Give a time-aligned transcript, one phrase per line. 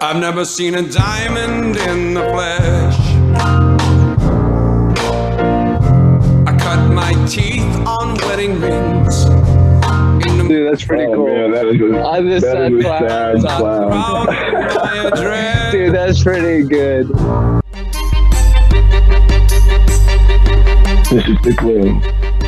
[0.00, 2.96] I've never seen a diamond in the flesh.
[6.46, 9.24] I cut my teeth on wedding rings.
[10.48, 11.26] Dude, that's pretty Oh, cool.
[11.26, 13.40] man, that is a, I just that said is a clown.
[13.40, 13.90] sad clown.
[13.90, 15.72] crowd of my address.
[15.72, 17.08] Dude, that's pretty good.
[21.10, 22.00] This is The Gloom,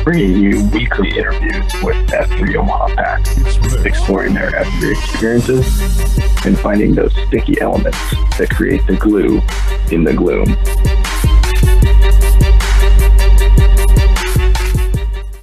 [0.03, 7.13] bringing you weekly interviews with F3 Omaha PAX, exploring their F3 experiences and finding those
[7.27, 7.97] sticky elements
[8.37, 9.41] that create the glue
[9.91, 10.57] in the gloom.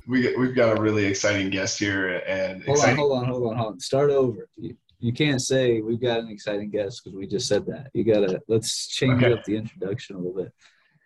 [0.07, 3.57] we we've got a really exciting guest here and Hold on, hold on, hold on,
[3.59, 3.81] hold on.
[3.81, 4.49] Start over.
[4.57, 7.91] You, you can't say we've got an exciting guest because we just said that.
[7.93, 9.33] You gotta let's change Okay.
[9.33, 10.53] up the introduction a little bit.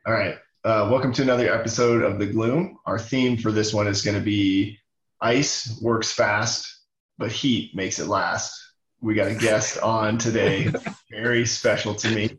[0.06, 2.78] All right, uh, welcome to another episode of the Gloom.
[2.86, 4.78] Our theme for this one is going to be
[5.20, 6.82] ice works fast,
[7.18, 8.62] but heat makes it last.
[9.00, 10.70] We got a guest on today,
[11.10, 12.38] very special to me.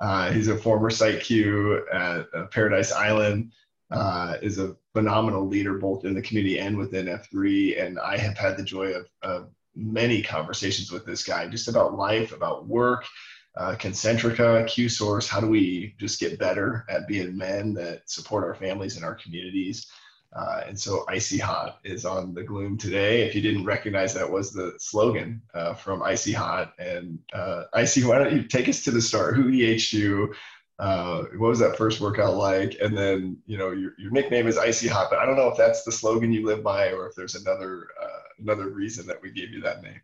[0.00, 3.52] Uh, he's a former site Q at uh, Paradise Island.
[3.90, 7.82] Uh, is a phenomenal leader both in the community and within F3.
[7.82, 11.96] And I have had the joy of, of many conversations with this guy just about
[11.96, 13.06] life, about work,
[13.58, 15.28] uh, Concentrica, Q Source.
[15.28, 19.16] How do we just get better at being men that support our families and our
[19.16, 19.88] communities?
[20.34, 23.22] Uh, and so Icy Hot is on the gloom today.
[23.22, 26.74] If you didn't recognize that was the slogan uh, from Icy Hot.
[26.78, 29.36] And uh, Icy, why don't you take us to the start?
[29.36, 30.34] Who EH'd you?
[30.78, 32.76] Uh, what was that first workout like?
[32.80, 35.56] And then, you know, your, your nickname is Icy Hot, but I don't know if
[35.56, 39.32] that's the slogan you live by or if there's another uh, another reason that we
[39.32, 40.00] gave you that name.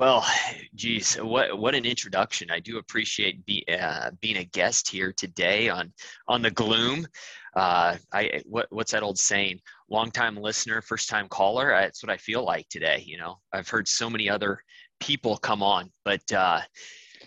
[0.00, 0.26] Well,
[0.74, 2.50] geez, what what an introduction!
[2.50, 5.92] I do appreciate be, uh, being a guest here today on
[6.26, 7.06] on the gloom.
[7.54, 9.60] Uh, I what what's that old saying?
[9.90, 11.74] Long time listener, first time caller.
[11.74, 13.04] Uh, That's what I feel like today.
[13.06, 14.60] You know, I've heard so many other
[15.00, 16.62] people come on, but uh,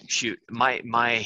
[0.08, 1.26] shoot, my my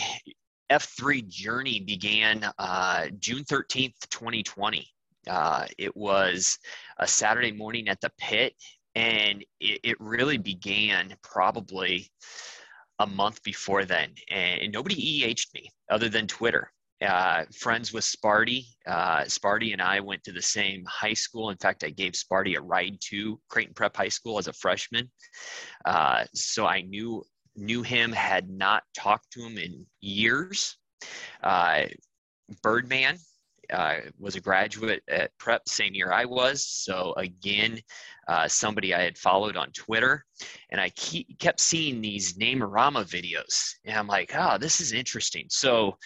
[0.69, 4.85] F3 journey began uh, June thirteenth, twenty twenty.
[5.29, 6.57] Uh, it was
[6.99, 8.53] a Saturday morning at the pit
[8.97, 12.09] and it, it really began probably
[12.97, 14.09] a month before then.
[14.31, 16.71] And nobody eh'd me other than twitter.
[16.99, 21.51] Uh, friends with sparty uh, sparty and i went to the same high school.
[21.51, 25.09] In fact i gave sparty a ride to creighton prep high school as a freshman.
[25.85, 27.23] Uh, so i knew
[27.55, 30.75] knew him had not talked to him in years.
[31.43, 31.83] Uh,
[32.63, 33.19] birdman
[33.71, 36.65] uh, was a graduate at prep same year I was.
[36.65, 37.79] So again,
[38.27, 40.25] uh, somebody I had followed on Twitter,
[40.69, 40.91] and I
[41.39, 45.45] kept seeing these Namerama videos, and I'm like, oh, this is interesting.
[45.49, 45.97] So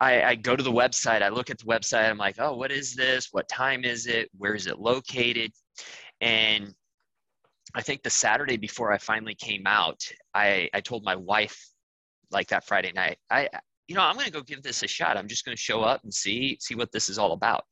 [0.00, 2.70] I, I go to the website, I look at the website, I'm like, oh, what
[2.70, 3.28] is this?
[3.32, 4.30] What time is it?
[4.36, 5.52] Where is it located?
[6.20, 6.72] And
[7.74, 10.00] I think the Saturday before I finally came out,
[10.34, 11.58] I, I told my wife,
[12.30, 13.48] like that Friday night, I,
[13.88, 15.16] you know, I'm going to go give this a shot.
[15.16, 17.64] I'm just going to show up and see see what this is all about.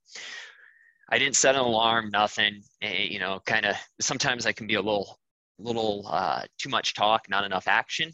[1.11, 2.63] I didn't set an alarm, nothing.
[2.83, 3.77] Eh, You know, kind of.
[4.01, 5.19] Sometimes I can be a little,
[5.59, 8.11] little uh, too much talk, not enough action,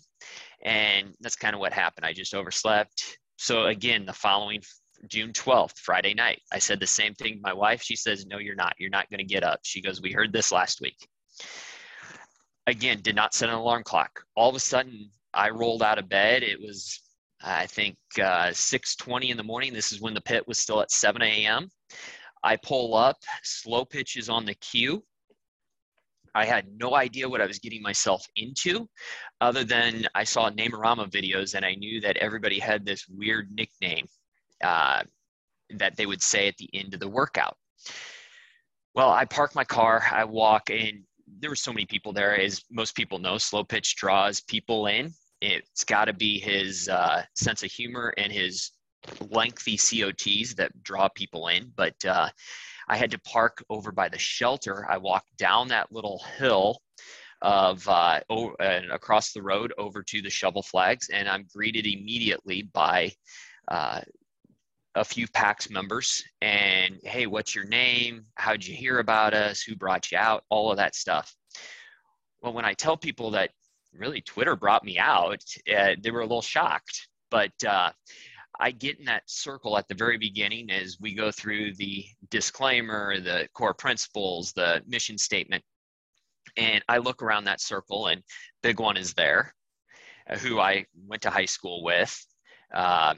[0.65, 2.05] and that's kind of what happened.
[2.05, 3.19] I just overslept.
[3.39, 4.63] So again, the following
[5.09, 7.83] June 12th, Friday night, I said the same thing to my wife.
[7.83, 8.75] She says, "No, you're not.
[8.79, 10.97] You're not going to get up." She goes, "We heard this last week."
[12.67, 14.25] Again, did not set an alarm clock.
[14.37, 16.43] All of a sudden, I rolled out of bed.
[16.43, 17.01] It was
[17.45, 19.73] I think uh, 6:20 in the morning.
[19.73, 21.69] This is when the pit was still at 7 a.m.
[22.45, 25.05] I pull up, slow pitch is on the Q.
[26.35, 28.89] I had no idea what I was getting myself into,
[29.41, 34.07] other than I saw Namerama videos and I knew that everybody had this weird nickname
[34.65, 35.03] uh,
[35.71, 37.57] that they would say at the end of the workout.
[38.95, 41.05] Well, I park my car, I walk, and
[41.39, 42.39] there were so many people there.
[42.39, 47.25] As most people know, slow pitch draws people in it's got to be his uh,
[47.35, 48.71] sense of humor and his
[49.31, 51.73] lengthy COTs that draw people in.
[51.77, 52.29] But uh,
[52.89, 54.87] I had to park over by the shelter.
[54.89, 56.81] I walked down that little hill
[57.43, 61.87] of uh, o- and across the road over to the shovel flags, and I'm greeted
[61.87, 63.11] immediately by
[63.67, 64.01] uh,
[64.95, 66.23] a few PAX members.
[66.41, 68.27] And hey, what's your name?
[68.37, 69.61] How'd you hear about us?
[69.63, 70.45] Who brought you out?
[70.51, 71.35] All of that stuff.
[72.43, 73.51] Well, when I tell people that
[73.97, 75.43] really Twitter brought me out,
[75.75, 77.09] uh, they were a little shocked.
[77.31, 77.91] But uh,
[78.61, 83.21] I get in that circle at the very beginning as we go through the disclaimer,
[83.21, 85.65] the core principles, the mission statement.
[86.57, 88.23] And I look around that circle, and
[88.63, 89.55] Big One is there,
[90.29, 92.15] uh, who I went to high school with.
[92.75, 93.15] Uh,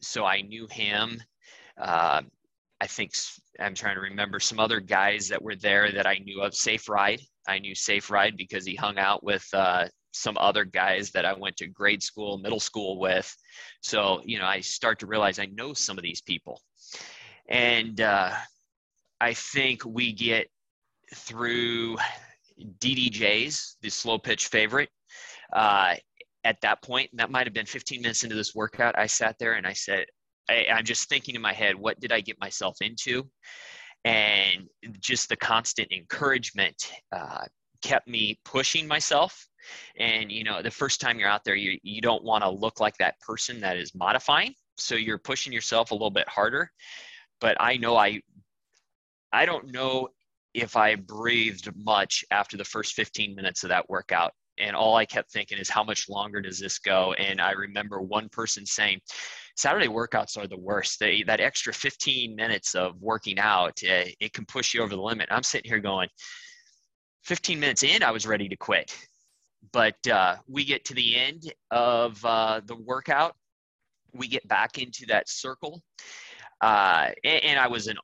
[0.00, 1.22] so I knew him.
[1.80, 2.22] Uh,
[2.80, 3.12] I think
[3.58, 6.54] I'm trying to remember some other guys that were there that I knew of.
[6.54, 9.86] Safe Ride, I knew Safe Ride because he hung out with uh,
[10.16, 13.34] some other guys that I went to grade school, middle school with.
[13.80, 16.60] So, you know, I start to realize I know some of these people.
[17.48, 18.32] And uh,
[19.20, 20.48] I think we get
[21.14, 21.96] through
[22.78, 24.90] DDJs, the slow pitch favorite.
[25.52, 25.94] Uh,
[26.44, 29.54] at that point, that might have been 15 minutes into this workout, I sat there
[29.54, 30.06] and I said,
[30.48, 33.28] I, I'm just thinking in my head, what did I get myself into?
[34.04, 34.68] And
[35.00, 37.44] just the constant encouragement uh,
[37.82, 39.46] kept me pushing myself.
[39.98, 42.80] And you know, the first time you're out there, you you don't want to look
[42.80, 46.70] like that person that is modifying, so you're pushing yourself a little bit harder.
[47.40, 48.20] But I know I,
[49.32, 50.08] I don't know
[50.54, 54.32] if I breathed much after the first 15 minutes of that workout.
[54.58, 57.12] And all I kept thinking is, how much longer does this go?
[57.14, 59.00] And I remember one person saying,
[59.54, 60.98] Saturday workouts are the worst.
[60.98, 65.02] They, that extra 15 minutes of working out, it, it can push you over the
[65.02, 65.28] limit.
[65.30, 66.08] I'm sitting here going,
[67.24, 68.96] 15 minutes in, I was ready to quit.
[69.72, 73.34] But uh, we get to the end of uh, the workout,
[74.12, 75.82] we get back into that circle.
[76.60, 77.96] Uh, and, and I was an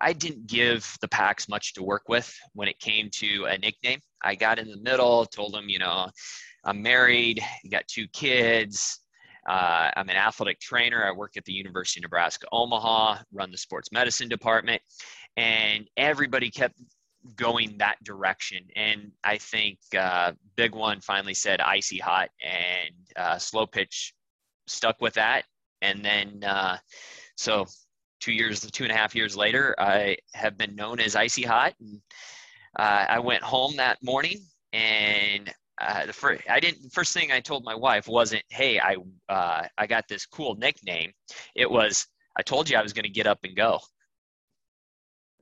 [0.00, 4.00] I didn't give the PAX much to work with when it came to a nickname.
[4.22, 6.08] I got in the middle, told them, you know,
[6.64, 9.00] I'm married, got two kids.
[9.48, 11.04] Uh, I'm an athletic trainer.
[11.04, 14.80] I work at the University of Nebraska Omaha, run the sports medicine department,
[15.36, 16.80] and everybody kept
[17.36, 18.64] going that direction.
[18.76, 24.14] And I think uh, Big One finally said icy hot, and uh, slow pitch
[24.66, 25.44] stuck with that.
[25.80, 26.78] And then, uh,
[27.36, 27.66] so
[28.20, 31.74] two years, two and a half years later, I have been known as icy hot.
[31.80, 32.00] And,
[32.78, 34.38] uh, I went home that morning
[34.72, 36.92] and uh, the first I didn't.
[36.92, 38.96] First thing I told my wife wasn't, "Hey, I
[39.28, 41.12] uh, I got this cool nickname."
[41.56, 43.80] It was, "I told you I was going to get up and go."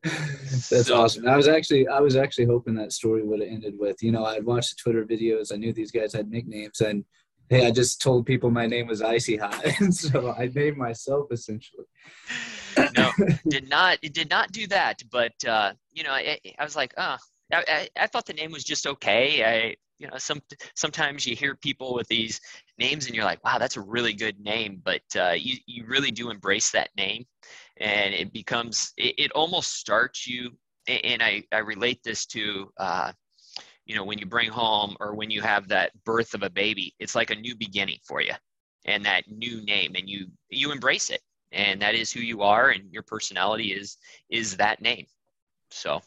[0.02, 1.28] That's so, awesome.
[1.28, 4.24] I was actually I was actually hoping that story would have ended with, you know,
[4.24, 5.52] I'd watched the Twitter videos.
[5.52, 7.04] I knew these guys had nicknames, and
[7.48, 11.26] hey, I just told people my name was Icy Hot, and so I named myself
[11.30, 11.84] essentially.
[12.96, 13.10] no,
[13.48, 13.98] did not.
[14.02, 15.02] It did not do that.
[15.10, 17.16] But uh, you know, I, I was like, oh,
[17.52, 19.44] I, I, I thought the name was just okay.
[19.44, 20.40] I you know some
[20.74, 22.40] sometimes you hear people with these
[22.78, 26.10] names and you're like wow that's a really good name but uh, you, you really
[26.10, 27.24] do embrace that name
[27.80, 30.50] and it becomes it, it almost starts you
[30.88, 33.12] and i, I relate this to uh,
[33.84, 36.94] you know when you bring home or when you have that birth of a baby
[36.98, 38.34] it's like a new beginning for you
[38.84, 41.20] and that new name and you you embrace it.
[41.52, 43.96] And that is who you are and your personality is
[44.30, 45.06] is that name.
[45.70, 46.00] So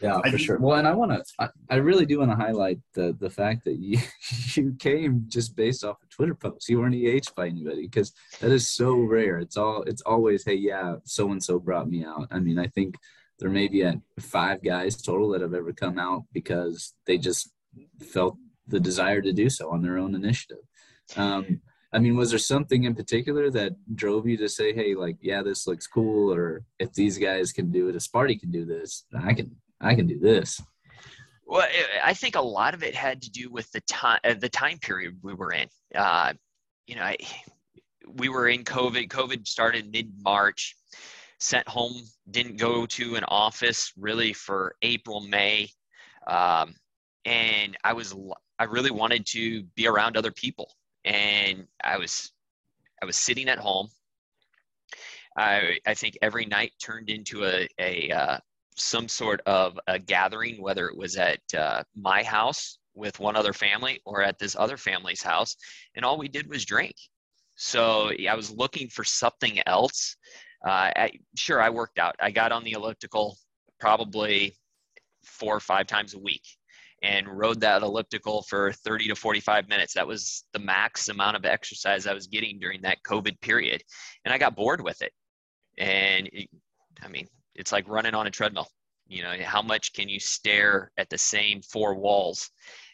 [0.00, 0.58] yeah, for sure.
[0.58, 3.64] Well, and I want to, I, I, really do want to highlight the the fact
[3.64, 3.98] that you
[4.54, 6.68] you came just based off a Twitter post.
[6.68, 9.38] You weren't EH by anybody because that is so rare.
[9.38, 12.28] It's all, it's always, hey, yeah, so and so brought me out.
[12.30, 12.96] I mean, I think
[13.38, 17.50] there may be at five guys total that have ever come out because they just
[18.00, 18.36] felt
[18.66, 20.64] the desire to do so on their own initiative.
[21.16, 21.60] Um,
[21.92, 25.42] I mean, was there something in particular that drove you to say, "Hey, like, yeah,
[25.42, 29.04] this looks cool," or if these guys can do it, if Sparty can do this,
[29.18, 30.60] I can I can do this.
[31.46, 31.66] Well,
[32.04, 34.78] I think a lot of it had to do with the time, uh, the time
[34.78, 35.66] period we were in.
[35.94, 36.34] Uh,
[36.86, 37.16] you know, I,
[38.06, 39.08] we were in COVID.
[39.08, 40.76] COVID started mid March.
[41.42, 45.70] Sent home, didn't go to an office really for April, May,
[46.26, 46.74] um,
[47.24, 48.14] and I was
[48.58, 50.70] I really wanted to be around other people,
[51.06, 52.30] and I was
[53.02, 53.88] I was sitting at home.
[55.34, 58.38] I I think every night turned into a a uh,
[58.80, 63.52] some sort of a gathering, whether it was at uh, my house with one other
[63.52, 65.56] family or at this other family's house,
[65.94, 66.94] and all we did was drink.
[67.56, 70.16] So I was looking for something else.
[70.66, 72.16] Uh, I, sure, I worked out.
[72.20, 73.36] I got on the elliptical
[73.78, 74.56] probably
[75.24, 76.42] four or five times a week
[77.02, 79.94] and rode that elliptical for 30 to 45 minutes.
[79.94, 83.82] That was the max amount of exercise I was getting during that COVID period.
[84.24, 85.12] And I got bored with it.
[85.78, 86.48] And it,
[87.02, 88.68] I mean, it's like running on a treadmill.
[89.06, 92.50] You know, how much can you stare at the same four walls?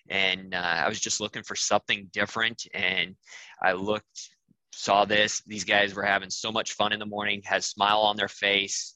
[0.09, 2.67] And uh, I was just looking for something different.
[2.73, 3.17] And
[3.63, 4.31] I looked,
[4.73, 5.43] saw this.
[5.47, 8.29] These guys were having so much fun in the morning, had a smile on their
[8.29, 8.96] face.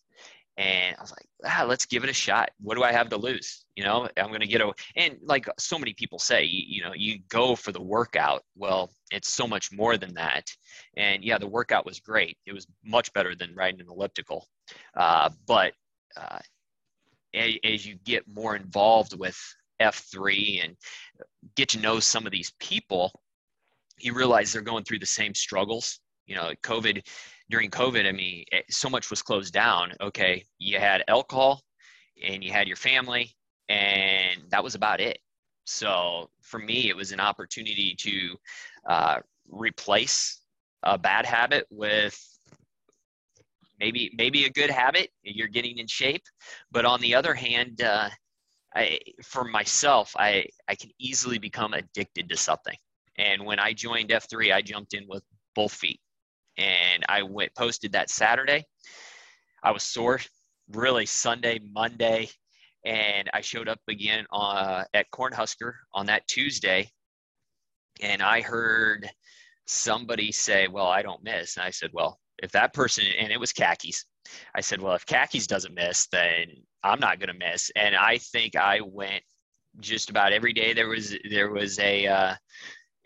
[0.56, 2.50] And I was like, ah, let's give it a shot.
[2.60, 3.64] What do I have to lose?
[3.76, 6.82] You know, I'm going to get a, and like so many people say, you, you
[6.82, 8.42] know, you go for the workout.
[8.56, 10.50] Well, it's so much more than that.
[10.96, 12.36] And yeah, the workout was great.
[12.46, 14.48] It was much better than riding an elliptical.
[14.94, 15.72] Uh, but
[16.16, 16.40] uh,
[17.34, 19.38] as, as you get more involved with
[19.80, 20.76] F3 and
[21.56, 23.12] get to know some of these people,
[23.98, 26.00] you realize they're going through the same struggles.
[26.26, 27.06] You know, COVID,
[27.50, 29.92] during COVID, I mean, so much was closed down.
[30.00, 31.62] Okay, you had alcohol
[32.22, 33.34] and you had your family
[33.68, 35.18] and that was about it.
[35.64, 38.36] So for me, it was an opportunity to
[38.88, 39.16] uh,
[39.48, 40.40] replace
[40.82, 42.18] a bad habit with
[43.78, 45.10] maybe maybe a good habit.
[45.22, 46.22] You're getting in shape,
[46.72, 48.08] but on the other hand, uh,
[48.74, 52.76] I, for myself, I I can easily become addicted to something.
[53.18, 55.22] And when I joined F3, I jumped in with
[55.54, 56.00] both feet,
[56.56, 58.64] and I went posted that Saturday.
[59.62, 60.20] I was sore,
[60.70, 62.30] really Sunday, Monday,
[62.84, 66.90] and I showed up again uh, at Cornhusker on that Tuesday,
[68.00, 69.10] and I heard
[69.66, 73.40] somebody say, "Well, I don't miss," and I said, "Well, if that person," and it
[73.40, 74.04] was khakis.
[74.54, 76.46] I said, "Well, if khakis doesn't miss, then
[76.82, 79.22] I'm not going to miss." And I think I went
[79.80, 80.72] just about every day.
[80.72, 82.34] There was there was a uh,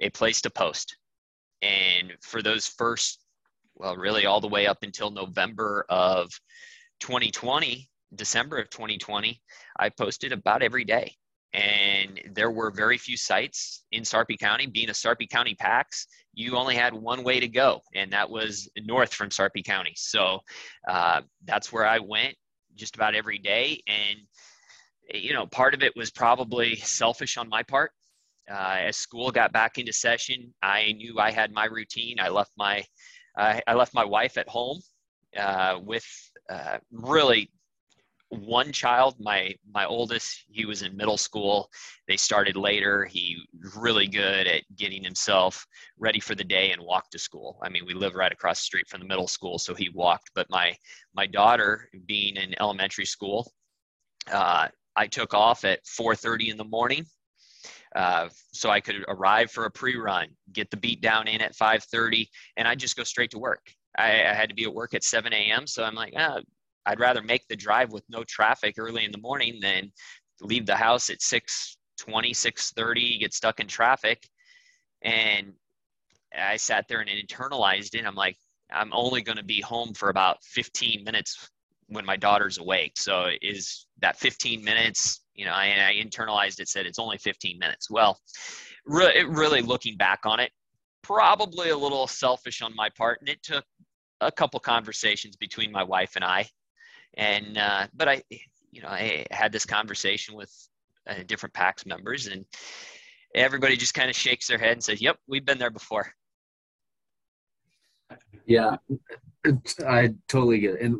[0.00, 0.96] a place to post,
[1.62, 3.23] and for those first,
[3.76, 6.30] well, really all the way up until November of
[7.00, 9.40] 2020 December of 2020,
[9.78, 11.14] I posted about every day.
[11.52, 14.66] And there were very few sites in Sarpy County.
[14.66, 18.68] Being a Sarpy County PAX, you only had one way to go, and that was
[18.76, 19.92] north from Sarpy County.
[19.94, 20.40] So
[20.88, 22.34] uh, that's where I went
[22.74, 23.80] just about every day.
[23.86, 24.18] And,
[25.14, 27.92] you know, part of it was probably selfish on my part.
[28.50, 32.18] Uh, as school got back into session, I knew I had my routine.
[32.18, 32.82] I left my
[33.36, 34.80] uh, I left my wife at home
[35.38, 36.06] uh, with
[36.50, 37.50] uh, really
[38.30, 39.14] one child.
[39.20, 41.70] My my oldest he was in middle school.
[42.08, 43.04] They started later.
[43.04, 43.38] He
[43.76, 45.66] really good at getting himself
[45.98, 47.58] ready for the day and walked to school.
[47.62, 50.30] I mean we live right across the street from the middle school so he walked.
[50.34, 50.76] But my
[51.14, 53.52] my daughter being in elementary school
[54.32, 57.04] uh, i took off at 4.30 in the morning
[57.94, 62.26] uh, so i could arrive for a pre-run get the beat down in at 5.30
[62.56, 65.04] and i just go straight to work I, I, had to be at work at
[65.04, 65.66] 7 a.m.
[65.66, 66.40] So I'm like, ah,
[66.86, 69.92] I'd rather make the drive with no traffic early in the morning than
[70.40, 71.76] leave the house at 6:20,
[72.34, 74.28] 6:30, get stuck in traffic.
[75.02, 75.52] And
[76.36, 78.04] I sat there and internalized it.
[78.04, 78.36] I'm like,
[78.72, 81.50] I'm only going to be home for about 15 minutes
[81.86, 82.96] when my daughter's awake.
[82.96, 87.58] So is that 15 minutes, you know, I, I internalized it, said it's only 15
[87.58, 87.90] minutes.
[87.90, 88.18] Well,
[88.86, 90.50] re- really looking back on it,
[91.02, 93.20] probably a little selfish on my part.
[93.20, 93.64] And it took
[94.20, 96.48] a couple conversations between my wife and I
[97.16, 98.22] and uh, but I,
[98.70, 100.52] you know, I had this conversation with
[101.08, 102.44] uh, different PAX members, and
[103.34, 106.12] everybody just kind of shakes their head and says, "Yep, we've been there before."
[108.46, 108.76] Yeah,
[109.86, 110.98] I totally get it, and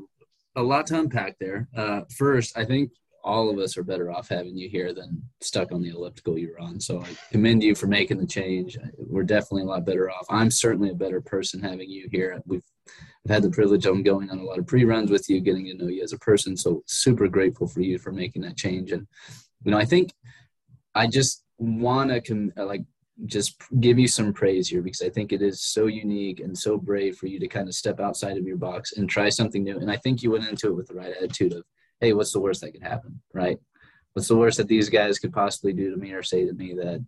[0.57, 1.69] a lot to unpack there.
[1.76, 2.91] Uh, first, I think
[3.25, 6.50] all of us are better off having you here than stuck on the elliptical you
[6.50, 6.78] were on.
[6.78, 8.78] So I commend you for making the change.
[8.99, 10.26] We're definitely a lot better off.
[10.28, 12.40] I'm certainly a better person having you here.
[12.47, 12.62] We've
[13.25, 15.75] I've had the privilege of going on a lot of pre-runs with you, getting to
[15.75, 16.54] know you as a person.
[16.54, 18.93] So super grateful for you for making that change.
[18.93, 19.07] And
[19.64, 20.12] you know, I think
[20.95, 22.85] I just want to com- like
[23.26, 26.76] just give you some praise here because I think it is so unique and so
[26.76, 29.78] brave for you to kind of step outside of your box and try something new.
[29.78, 31.64] And I think you went into it with the right attitude of,
[32.01, 33.59] hey, what's the worst that could happen, right?
[34.13, 36.75] What's the worst that these guys could possibly do to me or say to me
[36.75, 37.05] that,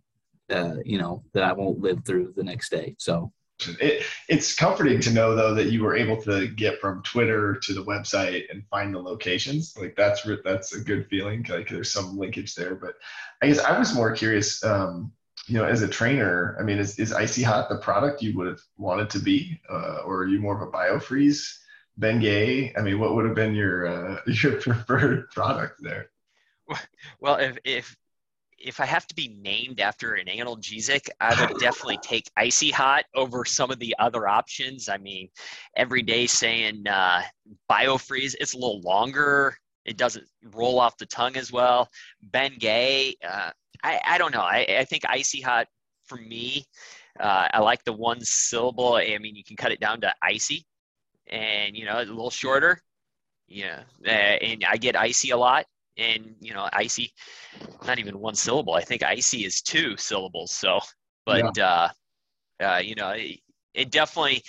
[0.49, 2.95] uh, you know, that I won't live through the next day.
[2.99, 3.31] So
[3.79, 7.73] it, it's comforting to know though that you were able to get from Twitter to
[7.73, 9.75] the website and find the locations.
[9.77, 11.45] Like that's that's a good feeling.
[11.49, 12.75] Like there's some linkage there.
[12.75, 12.95] But
[13.41, 14.63] I guess I was more curious.
[14.63, 15.11] Um,
[15.47, 18.47] you know, as a trainer, I mean, is, is Icy Hot the product you would
[18.47, 21.57] have wanted to be, uh, or are you more of a biofreeze?
[21.99, 22.77] Bengay?
[22.77, 26.11] I mean, what would have been your uh, your preferred product there?
[27.19, 27.97] Well, if if
[28.59, 33.05] if I have to be named after an analgesic, I would definitely take icy hot
[33.15, 34.89] over some of the other options.
[34.89, 35.29] I mean,
[35.75, 37.23] every day saying uh,
[37.69, 39.55] biofreeze, it's a little longer.
[39.85, 41.87] It doesn't roll off the tongue as well.
[42.31, 43.51] Bengay, uh,
[43.83, 44.41] I, I don't know.
[44.41, 45.67] I, I think icy hot
[46.05, 46.65] for me,
[47.19, 48.95] uh, I like the one syllable.
[48.95, 50.65] I mean, you can cut it down to icy
[51.29, 52.81] and, you know, a little shorter.
[53.47, 53.83] Yeah.
[54.05, 55.65] Uh, and I get icy a lot
[55.97, 57.11] and you know icy
[57.85, 60.79] not even one syllable i think icy is two syllables so
[61.25, 61.89] but yeah.
[62.61, 63.39] uh, uh you know it,
[63.73, 64.41] it, definitely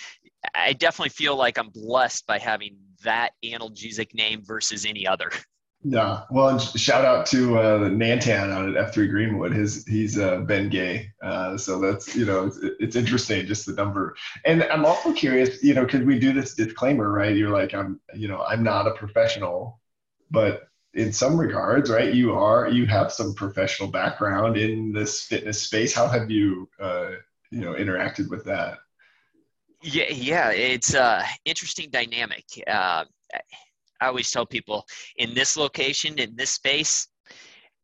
[0.54, 5.30] i definitely feel like i'm blessed by having that analgesic name versus any other
[5.84, 11.08] yeah well shout out to uh nantan out at f3 greenwood his he's uh Bengay
[11.22, 15.62] uh so that's you know it's, it's interesting just the number and i'm also curious
[15.62, 18.88] you know could we do this disclaimer right you're like i'm you know i'm not
[18.88, 19.80] a professional
[20.30, 22.12] but in some regards, right?
[22.12, 25.94] You are you have some professional background in this fitness space.
[25.94, 27.10] How have you uh,
[27.50, 28.78] you know interacted with that?
[29.82, 32.44] Yeah, yeah, it's a interesting dynamic.
[32.66, 33.04] Uh,
[34.00, 34.86] I always tell people
[35.16, 37.08] in this location, in this space,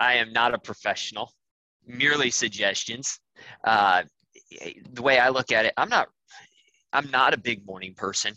[0.00, 1.32] I am not a professional,
[1.86, 3.18] merely suggestions.
[3.64, 4.02] Uh,
[4.92, 6.08] the way I look at it, I'm not
[6.92, 8.34] I'm not a big morning person.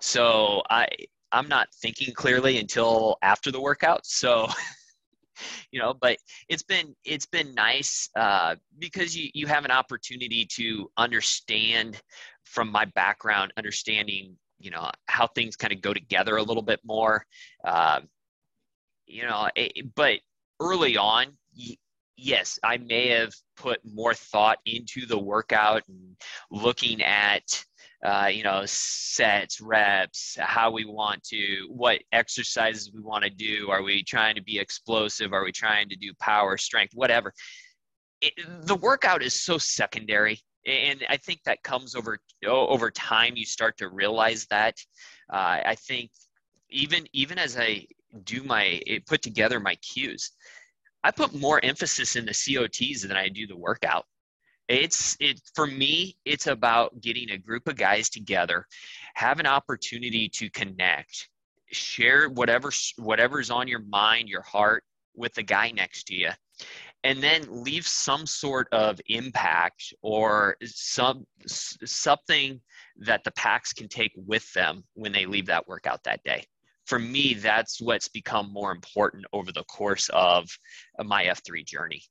[0.00, 0.88] So I
[1.32, 4.06] I'm not thinking clearly until after the workout.
[4.06, 4.48] So
[5.70, 6.16] you know, but
[6.48, 12.00] it's been it's been nice uh, because you you have an opportunity to understand
[12.44, 16.80] from my background, understanding you know how things kind of go together a little bit
[16.84, 17.24] more.
[17.64, 18.00] Uh,
[19.06, 20.20] you know, it, but
[20.60, 21.36] early on,
[22.16, 26.16] yes, I may have put more thought into the workout and
[26.50, 27.64] looking at
[28.04, 33.68] uh, you know, sets, reps, how we want to, what exercises we want to do.
[33.70, 35.34] Are we trying to be explosive?
[35.34, 37.34] Are we trying to do power, strength, whatever?
[38.22, 40.40] It, the workout is so secondary.
[40.66, 43.36] And I think that comes over over time.
[43.36, 44.76] You start to realize that.
[45.32, 46.10] Uh, I think
[46.68, 47.86] even even as I
[48.24, 50.32] do my put together my cues,
[51.02, 54.04] I put more emphasis in the COTs than I do the workout
[54.70, 58.64] it's it for me it's about getting a group of guys together
[59.14, 61.28] have an opportunity to connect
[61.72, 64.84] share whatever whatever's on your mind your heart
[65.16, 66.30] with the guy next to you
[67.04, 72.60] and then leave some sort of impact or some something
[72.96, 76.44] that the PAX can take with them when they leave that workout that day
[76.86, 80.48] for me that's what's become more important over the course of
[81.04, 82.02] my f3 journey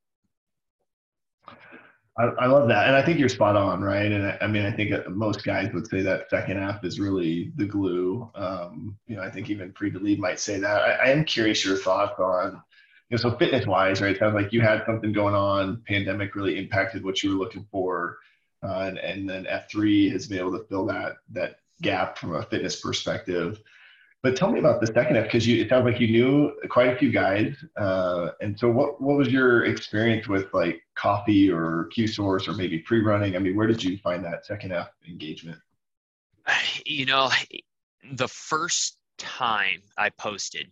[2.18, 4.12] I, I, love that, and I think you're spot on, right?
[4.12, 7.54] And I, I, mean, I think most guys would say that second half is really
[7.56, 8.30] the glue.
[8.36, 10.82] Um, you know, I think even pre lead might say that.
[10.82, 12.62] I, I, am curious your thoughts on,
[13.12, 14.16] know, so fitness wise, right?
[14.16, 15.82] It sounds like you had something going on.
[15.88, 18.18] Pandemic really impacted what you were looking for,
[18.64, 22.44] uh, and, and then F3 has been able to fill that that gap from a
[22.44, 23.60] fitness perspective.
[24.22, 26.90] But tell me about the second half because you it sounds like you knew quite
[26.90, 27.56] a few guys.
[27.78, 32.54] Uh, and so what what was your experience with like coffee or Q source or
[32.54, 33.36] maybe pre-running?
[33.36, 35.58] I mean, where did you find that second half engagement?
[36.86, 37.30] You know,
[38.14, 40.72] the first time I posted,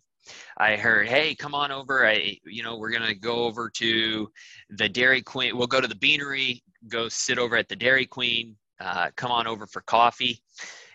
[0.58, 2.08] I heard, "Hey, come on over.
[2.08, 4.32] I, you know, we're gonna go over to
[4.70, 5.58] the Dairy Queen.
[5.58, 6.63] We'll go to the Beanery.
[6.88, 8.56] Go sit over at the Dairy Queen.
[8.80, 10.42] Uh, come on over for coffee."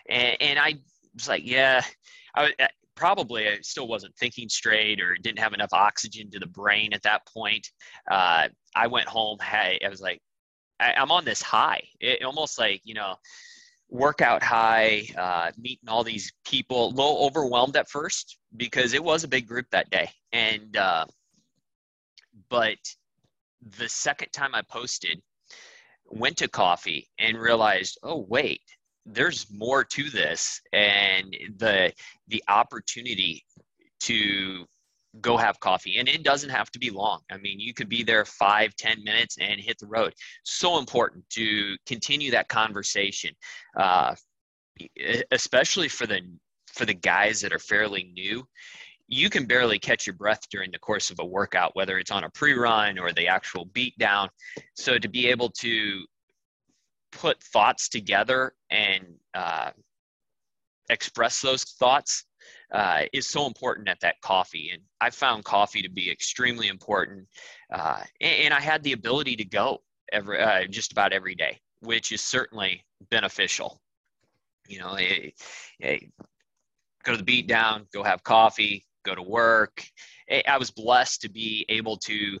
[0.09, 0.75] And, and I
[1.13, 1.83] was like, "Yeah,
[2.35, 2.53] I,
[2.95, 7.03] probably I still wasn't thinking straight or didn't have enough oxygen to the brain at
[7.03, 7.67] that point.
[8.09, 9.39] Uh, I went home.
[9.39, 10.21] Hey, I was like,
[10.79, 11.81] I, am on this high.
[11.99, 13.15] It, almost like you know,
[13.89, 16.87] workout high, uh, meeting all these people.
[16.87, 21.05] A little overwhelmed at first because it was a big group that day, and uh,
[22.49, 22.77] but
[23.77, 25.21] the second time I posted,
[26.05, 28.61] went to coffee and realized, oh wait,
[29.05, 30.61] there's more to this.
[30.71, 31.93] And the
[32.27, 33.43] the opportunity
[34.01, 34.65] to
[35.21, 37.21] go have coffee and it doesn't have to be long.
[37.31, 40.13] I mean you could be there five ten minutes and hit the road.
[40.43, 43.31] So important to continue that conversation
[43.77, 44.15] uh,
[45.31, 46.19] especially for the
[46.73, 48.45] for the guys that are fairly new
[49.07, 52.23] you can barely catch your breath during the course of a workout whether it's on
[52.23, 54.29] a pre-run or the actual beat down
[54.75, 56.03] so to be able to
[57.11, 59.71] put thoughts together and uh,
[60.89, 62.25] express those thoughts
[62.71, 64.71] uh, is so important at that coffee.
[64.73, 67.27] And I found coffee to be extremely important.
[67.71, 69.81] Uh, and, and, I had the ability to go
[70.11, 73.79] every, uh, just about every day, which is certainly beneficial.
[74.67, 75.33] You know, hey,
[75.79, 76.09] hey,
[77.03, 79.83] go to the beat down, go have coffee, go to work.
[80.47, 82.39] I was blessed to be able to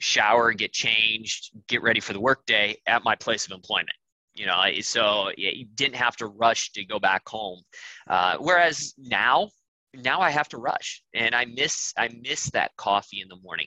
[0.00, 3.96] shower, get changed, get ready for the workday at my place of employment.
[4.34, 7.60] You know, so you didn't have to rush to go back home.
[8.08, 9.50] Uh, whereas now,
[9.94, 13.66] now I have to rush, and I miss I miss that coffee in the morning.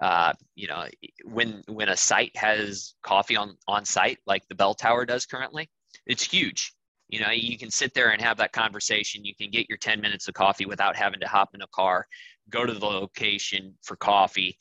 [0.00, 0.86] Uh, you know,
[1.26, 5.68] when when a site has coffee on on site like the bell tower does currently,
[6.06, 6.72] it's huge.
[7.08, 9.24] You know, you can sit there and have that conversation.
[9.24, 12.06] You can get your 10 minutes of coffee without having to hop in a car,
[12.50, 14.56] go to the location for coffee,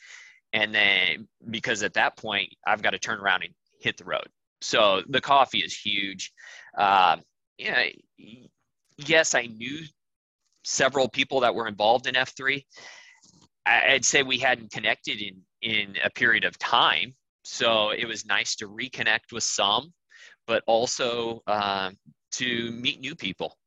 [0.54, 4.28] and then because at that point i've got to turn around and hit the road.
[4.62, 6.32] So the coffee is huge.
[6.78, 7.18] Uh,
[7.58, 7.84] you know,
[8.98, 9.80] yes i knew
[10.64, 12.64] several people that were involved in f3
[13.66, 18.56] i'd say we hadn't connected in in a period of time so it was nice
[18.56, 19.94] to reconnect with some
[20.48, 21.90] but also uh,
[22.38, 23.58] to meet new people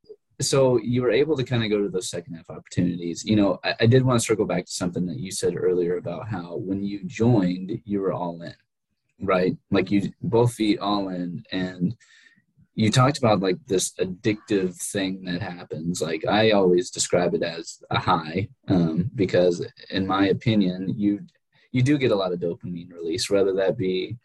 [0.40, 3.24] so you were able to kind of go to those second half opportunities.
[3.24, 5.96] You know, I, I, did want to circle back to something that you said earlier
[5.96, 8.54] about how when you joined, you were all in,
[9.20, 9.56] right?
[9.70, 11.96] Like you both feet all in, and
[12.74, 16.00] you talked about like this addictive thing that happens.
[16.00, 21.20] Like I always describe it as a high, um, because in my opinion, you
[21.72, 24.16] you do get a lot of dopamine release, whether that be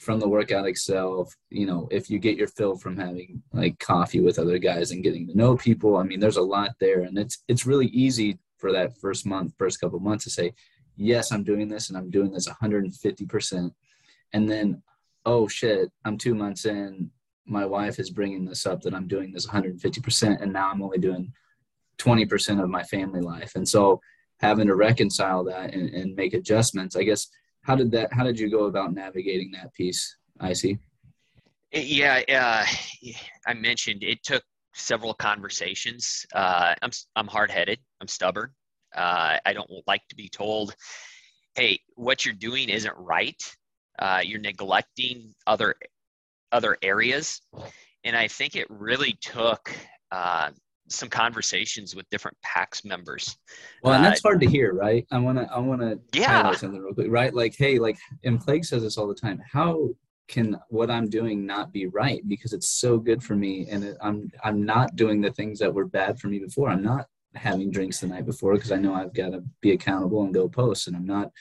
[0.00, 4.20] from the workout itself, you know, if you get your fill from having like coffee
[4.20, 7.02] with other guys and getting to know people, I mean, there's a lot there.
[7.02, 10.54] And it's it's really easy for that first month, first couple months to say,
[10.96, 13.70] yes, I'm doing this and I'm doing this 150%.
[14.32, 14.82] And then,
[15.26, 17.10] oh shit, I'm two months in.
[17.44, 20.40] My wife is bringing this up that I'm doing this 150%.
[20.40, 21.30] And now I'm only doing
[21.98, 23.52] 20% of my family life.
[23.54, 24.00] And so
[24.38, 27.28] having to reconcile that and, and make adjustments, I guess,
[27.62, 30.16] how did that, how did you go about navigating that piece?
[30.40, 30.78] I see.
[31.72, 32.66] Yeah, uh,
[33.46, 34.42] I mentioned it took
[34.74, 36.26] several conversations.
[36.34, 37.78] Uh, I'm I'm hard headed.
[38.00, 38.50] I'm stubborn.
[38.94, 40.74] Uh, I don't like to be told,
[41.54, 43.40] "Hey, what you're doing isn't right.
[43.98, 45.76] Uh, you're neglecting other
[46.50, 47.40] other areas."
[48.04, 49.70] And I think it really took
[50.10, 50.50] uh,
[50.90, 53.36] some conversations with different PAX members.
[53.82, 55.06] Well, and that's uh, hard to hear, right?
[55.10, 56.52] I want to I want to yeah.
[56.52, 57.32] something real quick, right?
[57.32, 59.40] Like, hey, like, and Plague says this all the time.
[59.50, 59.90] How
[60.28, 63.96] can what I'm doing not be right because it's so good for me and it,
[64.00, 66.68] I'm I'm not doing the things that were bad for me before.
[66.68, 70.22] I'm not having drinks the night before because I know I've got to be accountable
[70.22, 71.32] and go post and I'm not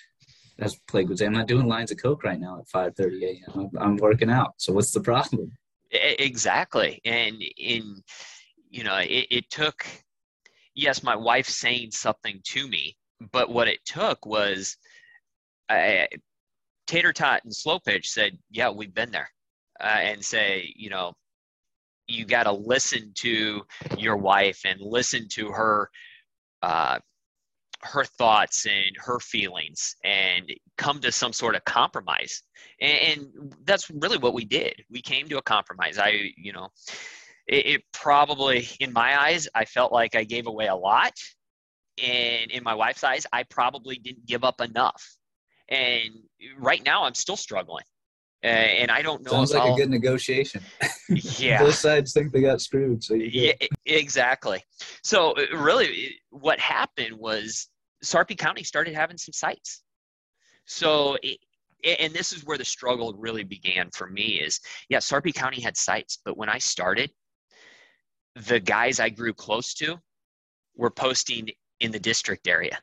[0.57, 3.69] as Plague would say, I'm not doing lines of coke right now at 5:30 a.m.
[3.75, 4.53] I'm, I'm working out.
[4.57, 5.51] So what's the problem?
[5.91, 8.03] Exactly, and in
[8.69, 9.85] you know, it, it took
[10.79, 12.95] yes, my wife saying something to me,
[13.31, 14.77] but what it took was
[15.69, 16.07] I,
[16.87, 19.29] Tater Tot and Slow Pitch said, "Yeah, we've been there,"
[19.79, 21.13] uh, and say, you know,
[22.07, 23.61] you got to listen to
[23.97, 25.89] your wife and listen to her,
[26.63, 26.99] uh,
[27.81, 32.41] her thoughts and her feelings, and come to some sort of compromise.
[32.81, 34.73] And, and that's really what we did.
[34.89, 35.99] We came to a compromise.
[35.99, 36.69] I, you know,
[37.49, 41.13] it, it probably, in my eyes, I felt like I gave away a lot,
[42.01, 45.03] and in my wife's eyes, I probably didn't give up enough
[45.69, 46.09] and
[46.57, 47.85] right now I'm still struggling.
[48.43, 49.31] Uh, and I don't know.
[49.31, 50.61] Sounds like I'll, a good negotiation.
[51.39, 53.03] Yeah, both sides think they got screwed.
[53.03, 53.53] So yeah,
[53.87, 54.63] exactly.
[55.03, 57.67] So uh, really, what happened was
[58.03, 59.81] Sarpy County started having some sites.
[60.65, 61.39] So, it,
[61.99, 64.39] and this is where the struggle really began for me.
[64.39, 67.09] Is yeah, Sarpy County had sites, but when I started,
[68.47, 69.97] the guys I grew close to
[70.75, 71.49] were posting
[71.79, 72.79] in the district area.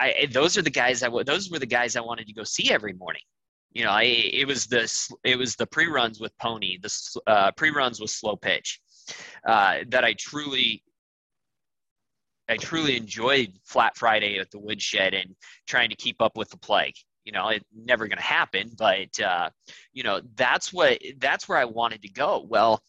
[0.00, 2.70] I, those are the guys I those were the guys I wanted to go see
[2.70, 3.22] every morning.
[3.72, 7.50] You know, I, it was this it was the pre runs with Pony, the uh,
[7.52, 8.80] pre runs with Slow Pitch
[9.46, 10.82] uh, that I truly
[12.48, 15.34] I truly enjoyed Flat Friday at the woodshed and
[15.66, 16.94] trying to keep up with the plague.
[17.24, 19.50] You know, it's never going to happen, but uh,
[19.92, 22.46] you know that's what that's where I wanted to go.
[22.48, 22.82] Well,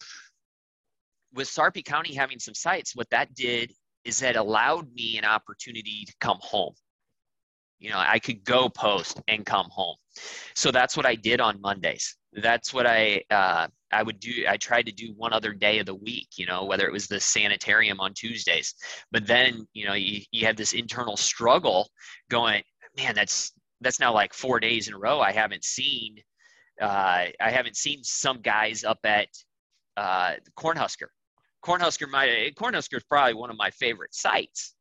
[1.33, 3.73] with Sarpy County having some sites, what that did
[4.05, 6.73] is that allowed me an opportunity to come home
[7.79, 9.95] you know, I could go post and come home.
[10.53, 12.17] So that's what I did on Mondays.
[12.33, 14.45] That's what I uh, I would do.
[14.47, 16.27] I tried to do one other day of the week.
[16.35, 18.75] You know, whether it was the sanitarium on Tuesdays.
[19.11, 21.89] But then you know you you have this internal struggle
[22.29, 22.63] going.
[22.97, 25.21] Man, that's that's now like four days in a row.
[25.21, 26.17] I haven't seen.
[26.79, 29.29] Uh, I haven't seen some guys up at
[29.97, 31.07] uh, Cornhusker.
[31.63, 34.75] Cornhusker, my Cornhusker is probably one of my favorite sites.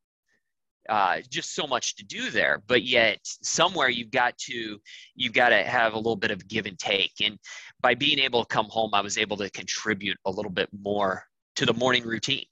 [0.88, 4.78] Uh, just so much to do there but yet somewhere you've got to
[5.14, 7.12] you've got to have a little bit of give and take.
[7.22, 7.38] And
[7.82, 11.24] by being able to come home i was able to contribute a little bit more
[11.56, 12.46] to the morning routine.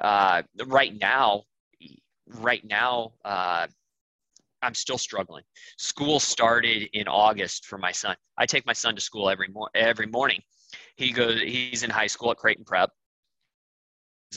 [0.00, 1.44] Uh, right now
[2.26, 3.68] right now uh,
[4.62, 5.44] i'm still struggling.
[5.78, 8.16] School started in august for my son.
[8.36, 10.40] I take my son to school every, mor- every morning.
[10.96, 12.90] He goes he's in high school at creighton prep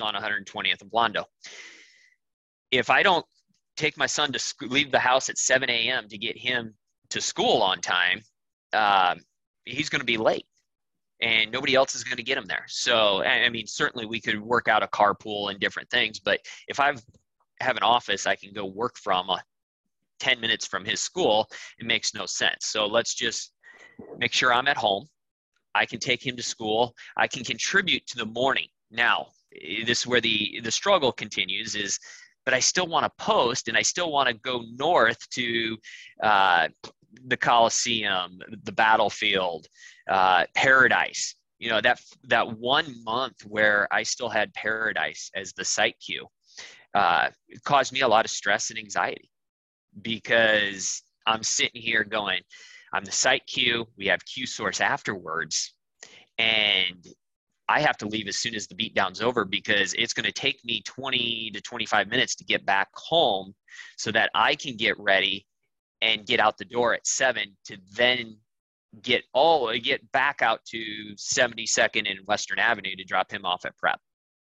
[0.02, 1.26] on 120th and blondo
[2.74, 3.26] if I don't
[3.78, 6.08] take my son to school, leave the house at 7 a.m.
[6.10, 6.74] to get him
[7.10, 8.22] to school on time,
[8.74, 9.16] uh,
[9.66, 10.46] he's going to be late
[11.22, 12.66] and nobody else is going to get him there.
[12.68, 16.80] So, I mean, certainly we could work out a carpool and different things, but if
[16.80, 16.94] I
[17.60, 19.38] have an office I can go work from uh,
[20.20, 21.48] 10 minutes from his school,
[21.80, 22.66] it makes no sense.
[22.66, 23.54] So let's just
[24.18, 25.08] make sure I'm at home.
[25.76, 26.96] I can take him to school.
[27.18, 28.68] I can contribute to the morning.
[28.92, 29.28] Now,
[29.86, 32.00] this is where the the struggle continues is
[32.46, 35.78] but I still want to post and I still want to go north to
[36.22, 36.68] uh,
[37.28, 39.68] the Coliseum, the battlefield,
[40.10, 41.36] uh, Paradise.
[41.60, 46.28] You know that that one month where I still had Paradise as the site Q
[46.94, 47.30] uh,
[47.64, 49.30] caused me a lot of stress and anxiety
[50.02, 52.42] because I'm sitting here going,
[52.94, 53.88] I'm the site Q.
[53.98, 55.74] We have Q source afterwards,
[56.38, 57.06] and
[57.74, 60.64] I have to leave as soon as the beatdown's over because it's going to take
[60.64, 63.56] me 20 to 25 minutes to get back home
[63.98, 65.48] so that I can get ready
[66.00, 68.38] and get out the door at seven to then
[69.02, 70.78] get all get back out to
[71.16, 74.00] 72nd and Western Avenue to drop him off at prep.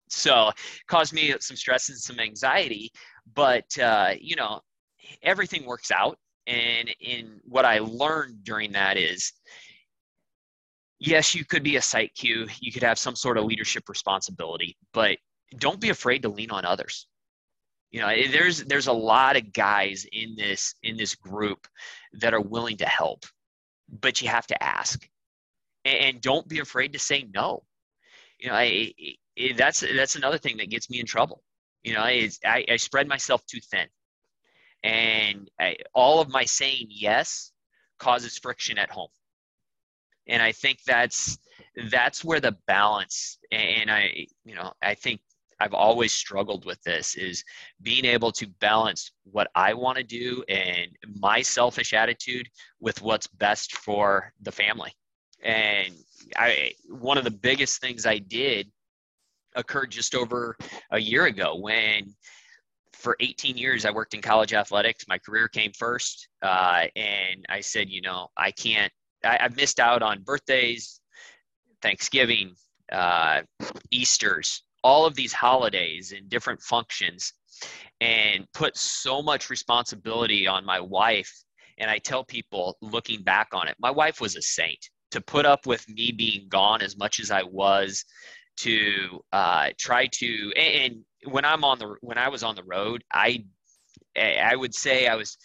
[0.08, 0.50] So
[0.86, 2.90] caused me some stress and some anxiety,
[3.34, 4.60] but uh, you know
[5.22, 6.16] everything works out.
[6.46, 9.34] And in what I learned during that is,
[10.98, 14.76] yes, you could be a site Q, you could have some sort of leadership responsibility,
[14.92, 15.18] but
[15.58, 17.06] don't be afraid to lean on others.
[17.90, 21.66] You know eh, there's there's a lot of guys in this in this group
[22.12, 23.24] that are willing to help
[23.88, 25.08] but you have to ask.
[25.84, 27.62] And don't be afraid to say no.
[28.38, 28.92] You know I,
[29.36, 31.42] it, that's that's another thing that gets me in trouble.
[31.82, 33.86] You know I, I, I spread myself too thin.
[34.84, 37.52] And I, all of my saying yes
[37.98, 39.08] causes friction at home
[40.28, 41.38] and i think that's
[41.90, 45.20] that's where the balance and i you know i think
[45.60, 47.42] I've always struggled with this is
[47.82, 50.88] being able to balance what I want to do and
[51.18, 52.48] my selfish attitude
[52.80, 54.92] with what's best for the family.
[55.42, 55.94] And
[56.36, 58.70] I one of the biggest things I did
[59.54, 60.56] occurred just over
[60.90, 62.14] a year ago when
[62.92, 65.06] for 18 years I worked in college athletics.
[65.08, 68.92] My career came first, uh, and I said, you know, I can't.
[69.24, 71.00] I, have missed out on birthdays,
[71.82, 72.54] Thanksgiving,
[72.92, 73.42] uh,
[73.90, 77.32] Easter's, all of these holidays and different functions
[78.00, 81.32] and put so much responsibility on my wife.
[81.78, 85.46] And I tell people looking back on it, my wife was a saint to put
[85.46, 88.04] up with me being gone as much as I was
[88.58, 93.02] to uh, try to and when I'm on the when I was on the road,
[93.12, 93.44] I
[94.16, 95.36] I would say I was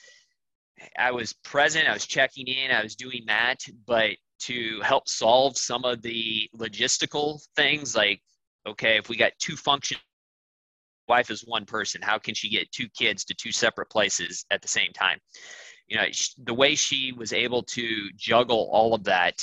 [0.98, 5.58] I was present, I was checking in, I was doing that, but to help solve
[5.58, 8.22] some of the logistical things like
[8.68, 10.00] okay, if we got two functions,
[11.08, 14.62] wife is one person, how can she get two kids to two separate places at
[14.62, 15.20] the same time?
[15.88, 16.06] You know,
[16.46, 19.36] the way she was able to juggle all of that,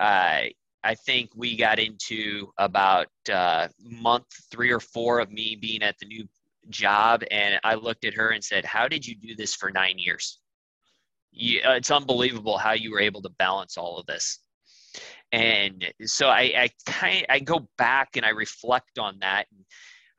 [0.00, 0.42] uh,
[0.82, 5.96] I think we got into about uh, month three or four of me being at
[5.98, 6.26] the new
[6.68, 9.98] job, and I looked at her and said, "How did you do this for nine
[9.98, 10.40] years?
[11.36, 14.40] You, uh, it's unbelievable how you were able to balance all of this."
[15.32, 19.46] And so I, I kind I go back and I reflect on that.
[19.52, 19.64] And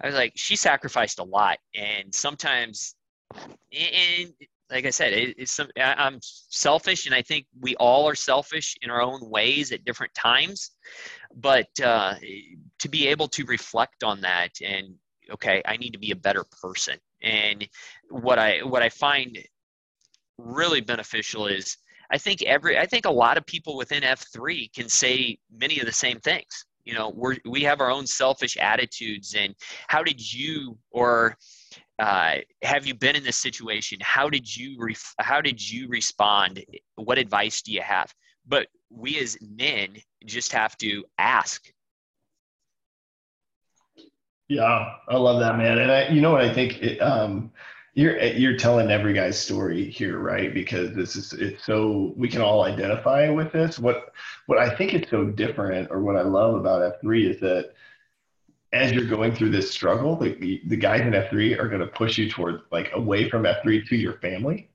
[0.01, 2.95] I was like, she sacrificed a lot, and sometimes,
[3.34, 4.34] and
[4.69, 8.75] like I said, it, it's some, I'm selfish, and I think we all are selfish
[8.82, 10.71] in our own ways at different times.
[11.36, 12.15] But uh,
[12.80, 14.95] to be able to reflect on that, and
[15.32, 16.97] okay, I need to be a better person.
[17.23, 17.67] And
[18.10, 19.38] what I what I find
[20.38, 21.78] really beneficial is
[22.12, 25.86] I think every I think a lot of people within F3 can say many of
[25.86, 26.65] the same things.
[26.86, 29.54] You know, we we have our own selfish attitudes, and
[29.88, 31.38] how did you or
[32.00, 33.97] uh, have you been in this situation?
[34.02, 36.63] How did you ref- how did you respond?
[36.95, 38.13] What advice do you have?
[38.47, 41.62] But we as men just have to ask.
[44.47, 45.78] Yeah, I love that, man.
[45.78, 46.82] And I, you know what I think?
[46.82, 47.52] It, um,
[47.97, 50.53] you're you're telling every guy's story here, right?
[50.53, 53.79] Because this is it's so we can all identify with this.
[53.79, 54.13] What
[54.45, 57.73] what I think is so different, or what I love about F three is that
[58.71, 61.88] as you're going through this struggle, the the guys in F three are going to
[61.88, 64.69] push you towards like away from F three to your family,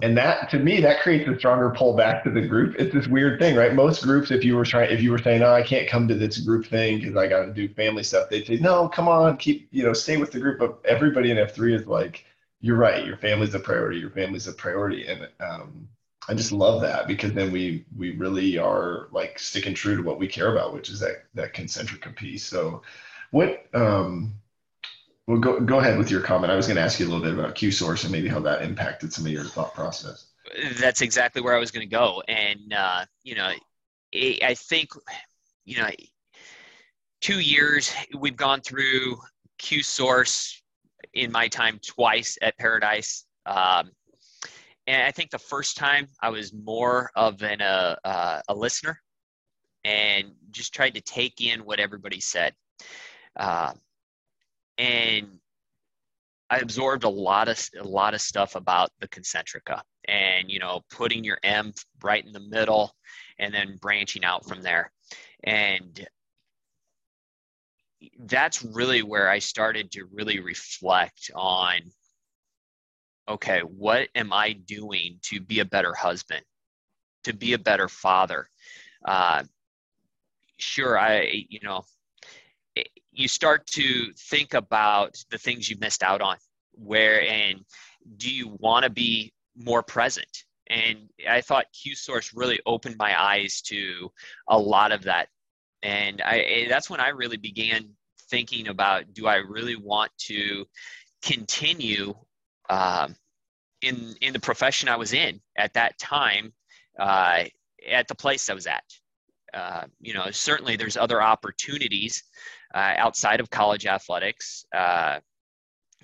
[0.00, 2.76] and that to me that creates a stronger pull back to the group.
[2.78, 3.74] It's this weird thing, right?
[3.74, 6.14] Most groups, if you were trying, if you were saying, "Oh, I can't come to
[6.14, 9.36] this group thing because I got to do family stuff," they'd say, "No, come on,
[9.36, 12.24] keep you know stay with the group." But everybody in F three is like
[12.62, 13.04] you're right.
[13.04, 13.98] Your family's a priority.
[13.98, 15.88] Your family's a priority, and um,
[16.28, 20.18] I just love that because then we we really are like sticking true to what
[20.18, 22.44] we care about, which is that that concentric piece.
[22.44, 22.82] So,
[23.32, 23.66] what?
[23.74, 24.34] Um,
[25.26, 26.52] well, go go ahead with your comment.
[26.52, 28.40] I was going to ask you a little bit about Q source and maybe how
[28.40, 30.26] that impacted some of your thought process.
[30.78, 33.52] That's exactly where I was going to go, and uh, you know,
[34.14, 34.90] I think
[35.64, 35.88] you know,
[37.20, 39.18] two years we've gone through
[39.58, 40.61] Q source
[41.14, 43.24] in my time twice at Paradise.
[43.46, 43.90] Um,
[44.86, 48.98] and I think the first time I was more of an, uh, uh, a listener
[49.84, 52.54] and just tried to take in what everybody said.
[53.36, 53.72] Uh,
[54.78, 55.38] and
[56.50, 60.82] I absorbed a lot of a lot of stuff about the concentrica, and you know,
[60.90, 61.72] putting your M
[62.02, 62.94] right in the middle,
[63.38, 64.92] and then branching out from there.
[65.44, 66.06] And
[68.20, 71.80] that's really where I started to really reflect on
[73.28, 76.42] okay, what am I doing to be a better husband,
[77.24, 78.48] to be a better father?
[79.06, 79.44] Uh,
[80.58, 81.84] sure, I, you know,
[83.12, 86.36] you start to think about the things you missed out on,
[86.72, 87.60] where and
[88.16, 90.44] do you want to be more present?
[90.68, 94.10] And I thought Q Source really opened my eyes to
[94.48, 95.28] a lot of that.
[95.82, 97.90] And I, that's when I really began
[98.30, 100.64] thinking about do I really want to
[101.22, 102.14] continue
[102.70, 103.14] um,
[103.82, 106.52] in in the profession I was in at that time,
[106.98, 107.44] uh,
[107.90, 108.84] at the place I was at.
[109.52, 112.22] Uh, you know, certainly there's other opportunities
[112.74, 114.64] uh, outside of college athletics.
[114.74, 115.18] Uh,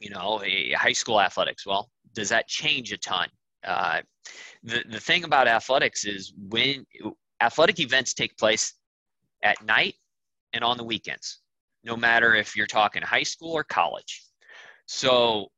[0.01, 0.43] you know,
[0.77, 1.67] high school athletics.
[1.67, 3.29] Well, does that change a ton?
[3.67, 4.01] Uh,
[4.63, 6.87] the the thing about athletics is when
[7.41, 8.75] athletic events take place
[9.43, 9.95] at night
[10.53, 11.41] and on the weekends,
[11.85, 14.25] no matter if you're talking high school or college.
[14.87, 15.49] So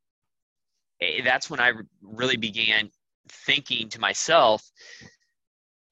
[1.01, 2.91] eh, that's when I really began
[3.29, 4.63] thinking to myself,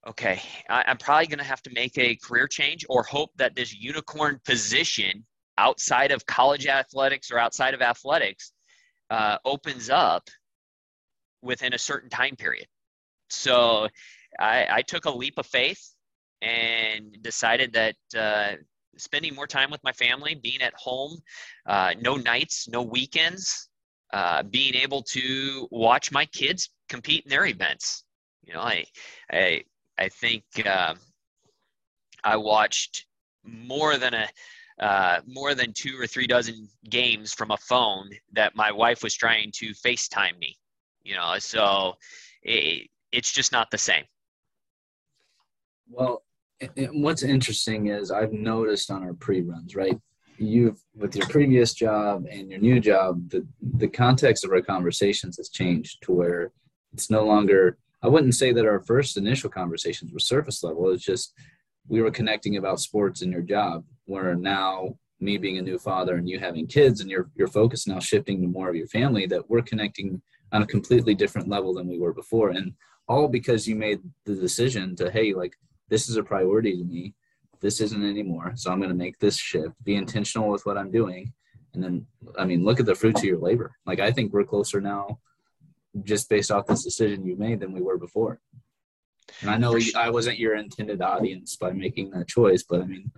[0.07, 3.55] okay, I, am probably going to have to make a career change or hope that
[3.55, 5.25] this unicorn position
[5.59, 8.53] outside of college athletics or outside of athletics
[9.11, 10.29] uh, opens up
[11.43, 12.67] within a certain time period.
[13.31, 13.89] So
[14.39, 15.95] I, I, took a leap of faith
[16.43, 18.57] and decided that uh,
[18.97, 21.19] spending more time with my family, being at home,
[21.67, 23.69] uh, no nights, no weekends,
[24.13, 28.05] uh, being able to watch my kids compete in their events.
[28.45, 28.85] You know, I,
[29.31, 29.63] I,
[29.99, 30.95] I think uh,
[32.25, 33.07] I watched
[33.45, 34.29] more than a
[34.81, 39.13] uh, more than two or three dozen games from a phone that my wife was
[39.13, 40.57] trying to FaceTime me.
[41.03, 41.97] You know, so
[42.43, 44.05] it, it's just not the same.
[45.91, 46.23] Well,
[46.93, 49.99] what's interesting is I've noticed on our pre-runs, right?
[50.39, 55.37] You've with your previous job and your new job, the the context of our conversations
[55.37, 56.53] has changed to where
[56.93, 57.77] it's no longer.
[58.03, 60.91] I wouldn't say that our first initial conversations were surface level.
[60.91, 61.35] It's just
[61.89, 63.85] we were connecting about sports and your job.
[64.05, 67.89] Where now me being a new father and you having kids and your your focus
[67.89, 71.75] now shifting to more of your family, that we're connecting on a completely different level
[71.75, 72.75] than we were before, and
[73.09, 75.57] all because you made the decision to hey like
[75.89, 77.15] this is a priority to me.
[77.61, 78.53] This isn't anymore.
[78.55, 81.33] So I'm going to make this shift, be intentional with what I'm doing.
[81.75, 82.07] And then,
[82.39, 83.73] I mean, look at the fruits of your labor.
[83.85, 85.19] Like, I think we're closer now
[86.05, 88.41] just based off this decision you made than we were before.
[89.41, 93.11] And I know I wasn't your intended audience by making that choice, but I mean,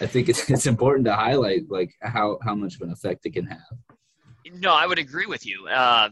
[0.00, 3.34] I think it's, it's important to highlight like how, how much of an effect it
[3.34, 3.60] can have.
[4.54, 5.66] No, I would agree with you.
[5.68, 6.08] Uh,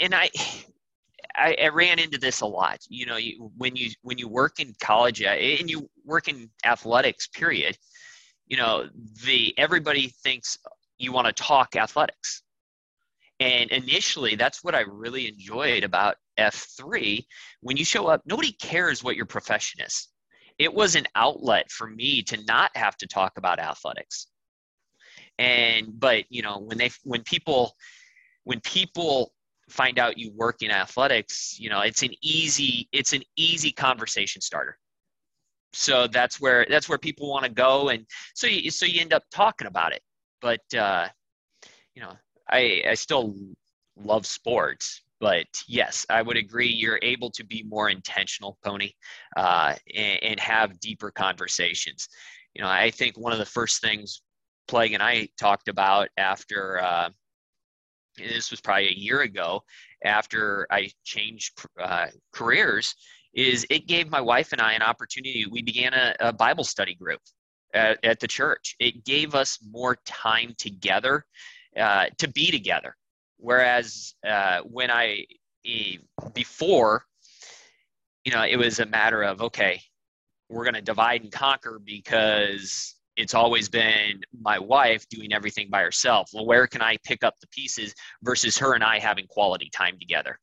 [0.00, 0.30] and I,
[1.36, 2.80] I, I, ran into this a lot.
[2.88, 6.50] You know, you, when you when you work in college uh, and you work in
[6.64, 7.76] athletics, period.
[8.46, 8.88] You know,
[9.24, 10.58] the everybody thinks
[10.98, 12.42] you want to talk athletics,
[13.40, 17.26] and initially, that's what I really enjoyed about F three.
[17.60, 20.08] When you show up, nobody cares what your profession is.
[20.58, 24.28] It was an outlet for me to not have to talk about athletics.
[25.38, 27.74] And but you know, when they when people
[28.44, 29.33] when people
[29.68, 34.40] find out you work in athletics, you know, it's an easy it's an easy conversation
[34.40, 34.78] starter.
[35.72, 39.12] So that's where that's where people want to go, and so you so you end
[39.12, 40.02] up talking about it.
[40.40, 41.08] But uh,
[41.94, 42.12] you know,
[42.48, 43.34] I I still
[43.96, 46.68] love sports, but yes, I would agree.
[46.68, 48.92] You're able to be more intentional, Pony,
[49.36, 52.08] uh, and, and have deeper conversations.
[52.54, 54.22] You know, I think one of the first things
[54.66, 57.10] Plague and I talked about after uh,
[58.16, 59.62] this was probably a year ago
[60.04, 62.94] after I changed uh, careers,
[63.34, 65.46] is it gave my wife and I an opportunity.
[65.50, 67.20] We began a, a Bible study group
[67.72, 68.76] at, at, the church.
[68.78, 71.24] It gave us more time together
[71.76, 72.94] uh, to be together.
[73.38, 75.24] Whereas uh, when I,
[76.32, 77.04] before,
[78.24, 79.80] you know, it was a matter of, okay,
[80.48, 85.82] we're going to divide and conquer because it's always been my wife doing everything by
[85.82, 86.30] herself.
[86.32, 89.98] Well, where can I pick up the pieces versus her and I having quality time
[89.98, 90.38] together?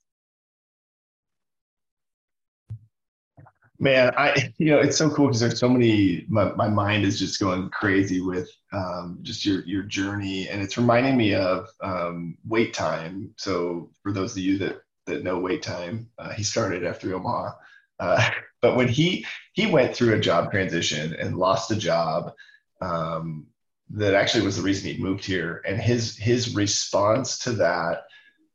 [3.80, 6.26] Man, I you know it's so cool because there's so many.
[6.30, 10.78] My, my mind is just going crazy with um, just your your journey, and it's
[10.78, 13.34] reminding me of um, wait time.
[13.38, 17.54] So for those of you that that know wait time, uh, he started after Omaha,
[18.00, 18.30] uh,
[18.62, 22.34] but when he he went through a job transition and lost a job
[22.82, 23.48] um,
[23.92, 25.62] that actually was the reason he moved here.
[25.66, 28.06] And his his response to that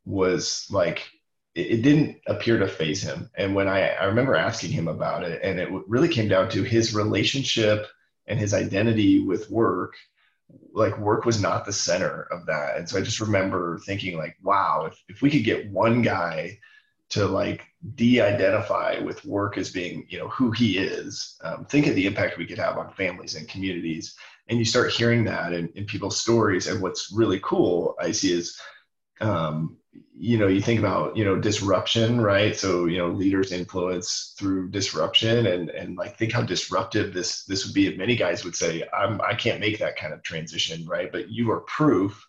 [0.05, 1.09] was like
[1.55, 3.31] it, didn't appear to phase him.
[3.37, 6.63] And when I, I remember asking him about it, and it really came down to
[6.63, 7.87] his relationship
[8.27, 9.95] and his identity with work
[10.73, 14.37] like work was not the center of that and so i just remember thinking like
[14.43, 16.57] wow if, if we could get one guy
[17.11, 21.95] to like de-identify with work as being you know who he is um, think of
[21.95, 24.17] the impact we could have on families and communities
[24.49, 28.33] and you start hearing that in, in people's stories and what's really cool i see
[28.33, 28.61] is
[29.21, 29.79] um,
[30.19, 32.57] you know, you think about, you know, disruption, right?
[32.57, 37.65] So, you know, leaders influence through disruption and, and like, think how disruptive this, this
[37.65, 37.87] would be.
[37.87, 41.13] If many guys would say, I'm, I can't make that kind of transition, right?
[41.13, 42.26] But you are proof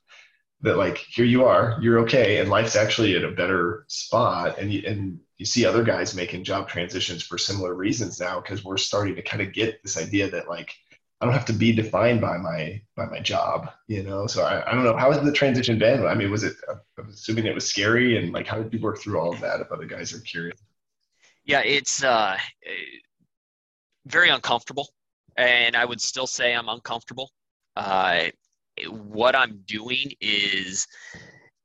[0.62, 2.38] that like, here you are, you're okay.
[2.38, 4.58] And life's actually at a better spot.
[4.58, 8.64] And you, and you see other guys making job transitions for similar reasons now, because
[8.64, 10.74] we're starting to kind of get this idea that like,
[11.20, 14.28] I don't have to be defined by my by my job, you know.
[14.28, 16.06] So I, I don't know how has the transition been.
[16.06, 16.54] I mean, was it?
[16.70, 19.60] I'm assuming it was scary, and like, how did you work through all of that?
[19.60, 20.60] If other guys are curious.
[21.44, 22.38] Yeah, it's uh,
[24.06, 24.90] very uncomfortable,
[25.36, 27.32] and I would still say I'm uncomfortable.
[27.76, 28.26] Uh,
[28.86, 30.88] what I'm doing is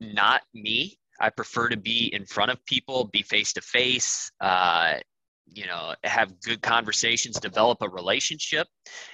[0.01, 0.99] not me.
[1.21, 4.31] I prefer to be in front of people, be face to face,
[5.55, 8.67] you know have good conversations develop a relationship.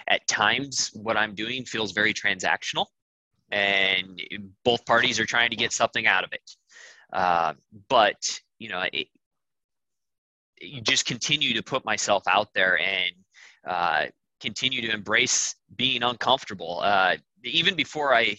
[0.08, 2.86] At times what i'm doing feels very transactional
[3.50, 4.20] and
[4.64, 6.50] both parties are trying to get something out of it.
[7.12, 7.54] Uh,
[7.88, 9.08] but you know it,
[10.60, 13.12] you just continue to put myself out there and
[13.66, 14.06] uh,
[14.40, 16.80] continue to embrace being uncomfortable.
[16.82, 18.36] Uh, even before i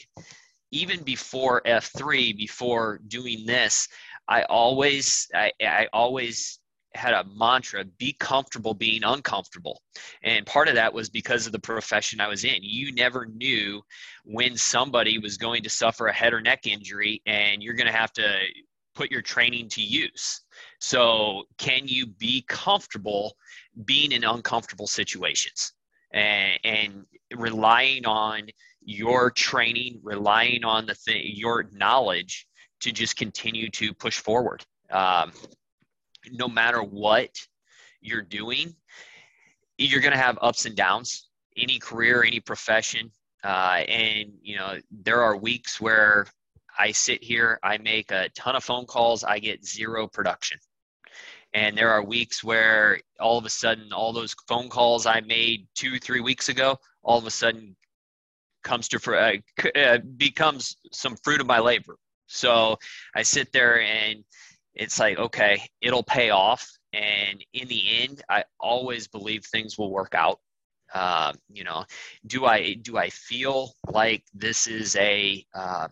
[0.71, 3.87] even before f3 before doing this
[4.27, 6.59] i always i, I always
[6.95, 9.81] had a mantra be comfortable being uncomfortable.
[10.23, 12.59] And part of that was because of the profession i was in.
[12.61, 13.81] You never knew
[14.25, 17.93] when somebody was going to suffer a head or neck injury and you're going to
[17.93, 18.39] have to
[18.95, 20.41] put your training to use.
[20.79, 23.35] So can you be comfortable
[23.85, 25.73] being in uncomfortable situations?
[26.11, 27.05] And, and
[27.35, 28.43] relying on
[28.81, 32.47] your training relying on the thing your knowledge
[32.79, 35.31] to just continue to push forward um,
[36.31, 37.29] no matter what
[38.01, 38.75] you're doing,
[39.77, 41.29] you're going to have ups and downs.
[41.57, 43.11] Any career, any profession,
[43.43, 46.27] uh, and you know there are weeks where
[46.77, 50.59] I sit here, I make a ton of phone calls, I get zero production.
[51.53, 55.67] And there are weeks where all of a sudden, all those phone calls I made
[55.75, 57.75] two, three weeks ago, all of a sudden
[58.63, 59.33] comes to uh,
[59.75, 61.95] uh, becomes some fruit of my labor.
[62.27, 62.77] So
[63.15, 64.23] I sit there and
[64.73, 66.67] it's like okay it'll pay off.
[66.91, 70.39] And in the end i always believe things will work out.
[70.91, 71.85] Uh, you know
[72.25, 75.87] do i do i feel like this is a uh,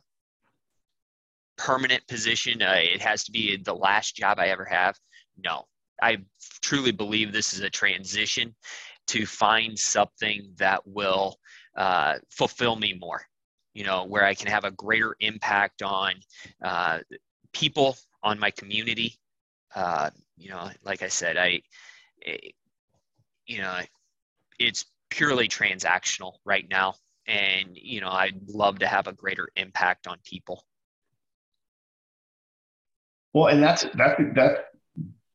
[1.58, 2.62] permanent position?
[2.62, 4.96] Uh, it has to be the last job i ever have?
[5.38, 5.66] No.
[6.02, 6.18] I
[6.62, 8.56] truly believe this is a transition
[9.08, 11.38] to find something that will
[11.76, 13.22] uh, fulfill me more
[13.74, 16.14] you know where i can have a greater impact on
[16.64, 17.00] uh,
[17.54, 19.18] people on my community.
[19.76, 21.62] Uh, you know, like I said, I,
[22.22, 22.54] it,
[23.46, 23.80] you know,
[24.60, 26.96] it's purely transactional right now.
[27.28, 30.64] And, you know, I'd love to have a greater impact on people.
[33.34, 34.60] Well, and that's, that's, that's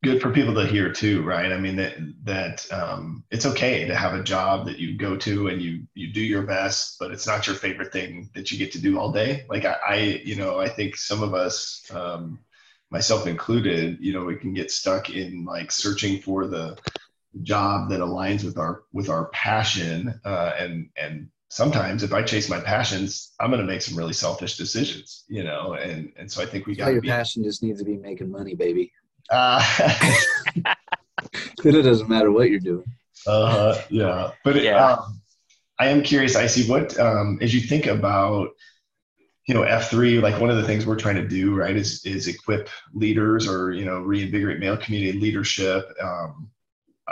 [0.03, 1.53] good for people to hear too, right?
[1.53, 5.49] I mean, that, that um, it's okay to have a job that you go to
[5.49, 8.73] and you, you do your best, but it's not your favorite thing that you get
[8.73, 9.45] to do all day.
[9.49, 12.41] Like I, I you know, I think some of us, um,
[12.91, 16.79] myself included, you know, we can get stuck in like searching for the
[17.43, 22.51] job that aligns with our with our passion, uh, and and sometimes if I chase
[22.51, 26.43] my passions, I'm going to make some really selfish decisions, you know, and and so
[26.43, 28.93] I think we got your be, passion just needs to be making money, baby.
[29.33, 29.65] Uh,
[31.65, 32.85] it doesn't matter what you're doing.
[33.27, 34.93] Uh, yeah, but Yeah.
[34.93, 35.21] Um,
[35.79, 36.37] I am curious.
[36.37, 38.51] I see what um, as you think about
[39.49, 42.29] you know f3 like one of the things we're trying to do right is is
[42.29, 46.49] equip leaders or you know reinvigorate male community leadership um,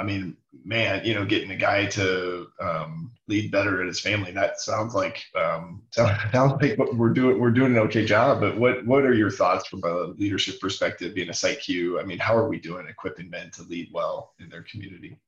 [0.01, 4.32] i mean man you know getting a guy to um, lead better at his family
[4.32, 8.84] that sounds like um, sounds like we're doing we're doing an okay job but what
[8.86, 12.36] what are your thoughts from a leadership perspective being a site q i mean how
[12.36, 15.18] are we doing equipping men to lead well in their community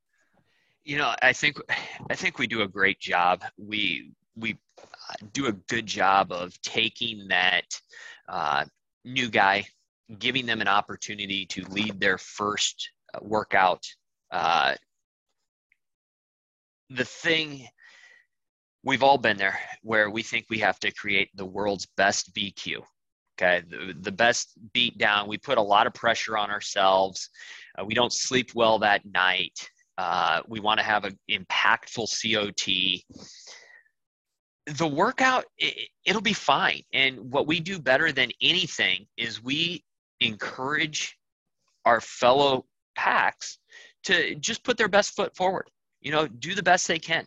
[0.84, 1.58] You know, I think
[2.10, 3.44] I think we do a great job.
[3.56, 7.66] We we uh, do a good job of taking that
[8.28, 8.64] uh,
[9.04, 9.66] new guy,
[10.18, 13.84] giving them an opportunity to lead their first uh, workout.
[14.32, 14.74] Uh,
[16.90, 17.68] the thing
[18.82, 22.82] we've all been there where we think we have to create the world's best VQ.
[23.38, 25.28] Okay, the, the best beat down.
[25.28, 27.30] We put a lot of pressure on ourselves.
[27.78, 29.58] Uh, we don't sleep well that night.
[29.98, 33.02] Uh, we want to have an impactful COT.
[34.66, 36.82] The workout, it, it'll be fine.
[36.92, 39.84] And what we do better than anything is we
[40.20, 41.18] encourage
[41.84, 42.66] our fellow
[42.96, 43.58] PAX
[44.04, 45.68] to just put their best foot forward.
[46.00, 47.26] You know, do the best they can.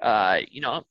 [0.00, 0.82] Uh, you know,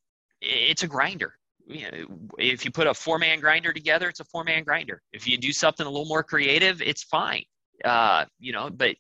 [0.42, 1.36] it's a grinder.
[1.66, 2.06] you know,
[2.38, 5.02] if you put a four man grinder together, it's a four man grinder.
[5.12, 7.44] If you do something a little more creative, it's fine.
[7.84, 8.96] Uh, you know, but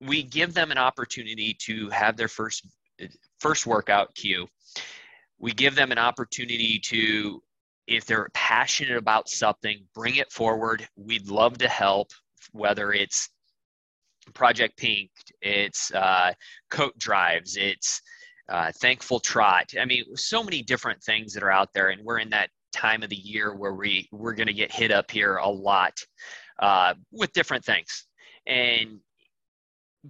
[0.00, 2.66] we give them an opportunity to have their first
[3.38, 4.46] first workout Q.
[5.38, 7.42] We give them an opportunity to,
[7.86, 10.86] if they're passionate about something, bring it forward.
[10.96, 12.10] We'd love to help,
[12.52, 13.30] whether it's
[14.34, 15.10] Project Pink,
[15.42, 16.32] it's uh,
[16.70, 18.00] coat drives, it's
[18.48, 19.72] uh, thankful trot.
[19.80, 23.02] I mean, so many different things that are out there, and we're in that time
[23.02, 25.94] of the year where we we're going to get hit up here a lot
[26.60, 28.06] uh, with different things,
[28.46, 28.98] and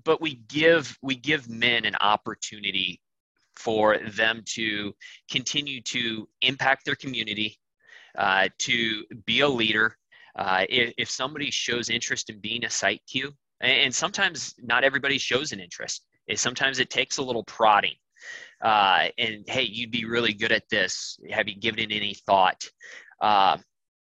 [0.04, 3.00] but we give we give men an opportunity
[3.56, 4.94] for them to
[5.30, 7.58] continue to impact their community,
[8.16, 9.96] uh, to be a leader.
[10.36, 15.18] Uh, if, if somebody shows interest in being a site Q, and sometimes not everybody
[15.18, 16.06] shows an interest.
[16.34, 17.94] Sometimes it takes a little prodding
[18.62, 21.18] uh, and hey, you'd be really good at this.
[21.30, 22.62] Have you given it any thought?
[23.20, 23.56] Uh,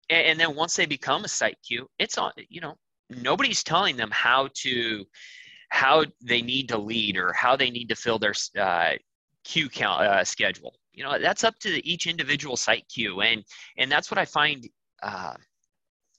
[0.10, 2.32] and, and, then once they become a site Q, it's on.
[2.50, 2.76] You know,
[3.10, 5.06] nobody's telling them how to
[5.70, 8.94] how they need to lead or how they need to fill their uh,
[9.44, 10.74] Q count uh, schedule.
[10.92, 13.44] You know, that's up to each individual site Q, and
[13.78, 14.68] and that's what I find.
[15.04, 15.36] Uh,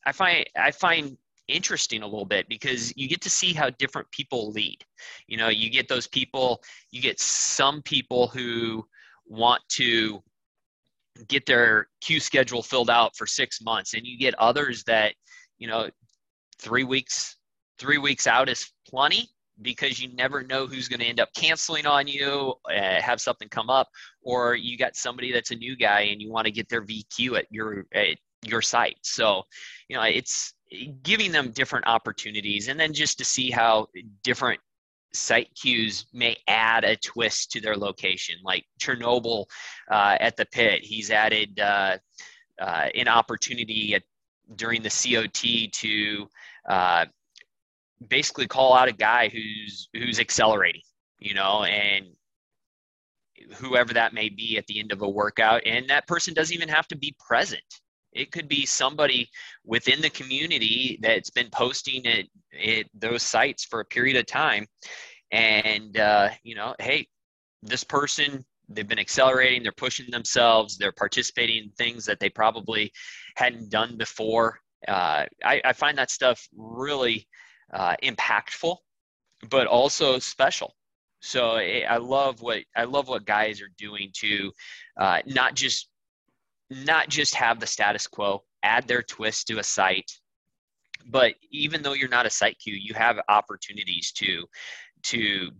[0.04, 1.16] I find I find
[1.48, 4.78] interesting a little bit because you get to see how different people lead.
[5.26, 8.86] You know, you get those people, you get some people who
[9.26, 10.22] want to
[11.28, 15.14] get their Q schedule filled out for six months, and you get others that,
[15.58, 15.90] you know,
[16.58, 17.36] three weeks,
[17.78, 19.28] three weeks out is plenty
[19.60, 23.48] because you never know who's going to end up canceling on you, uh, have something
[23.48, 23.88] come up,
[24.22, 27.38] or you got somebody that's a new guy and you want to get their VQ
[27.38, 28.98] at your at your site.
[29.02, 29.42] So,
[29.88, 30.54] you know, it's
[31.02, 33.86] giving them different opportunities and then just to see how
[34.22, 34.60] different
[35.12, 38.36] site Qs may add a twist to their location.
[38.42, 39.46] Like chernobyl
[39.90, 41.98] uh, at the pit he's added uh,
[42.60, 44.02] uh, an opportunity at,
[44.56, 46.28] during the COT to
[46.68, 47.06] uh,
[48.08, 50.82] basically call out a guy who's who's accelerating
[51.18, 52.06] you know and
[53.56, 56.68] whoever that may be at the end of a workout and that person doesn't even
[56.68, 57.62] have to be present
[58.12, 59.28] it could be somebody
[59.64, 62.26] within the community that's been posting at,
[62.94, 64.66] those sites for a period of time.
[65.30, 67.08] And, uh, you know, hey,
[67.62, 72.92] this person, they've been accelerating, they're pushing themselves, they're participating in things that they probably
[73.36, 74.60] hadn't done before.
[74.86, 77.26] Uh, I, I, find that stuff really
[77.72, 78.76] uh, impactful,
[79.48, 80.74] but also special.
[81.20, 84.52] So eh, I love what I love what guys are doing to
[84.98, 85.88] uh, not just
[86.84, 90.10] not just have the status quo, add their twist to a site.
[91.06, 94.46] But even though you're not a site Q, you have opportunities to
[95.04, 95.50] to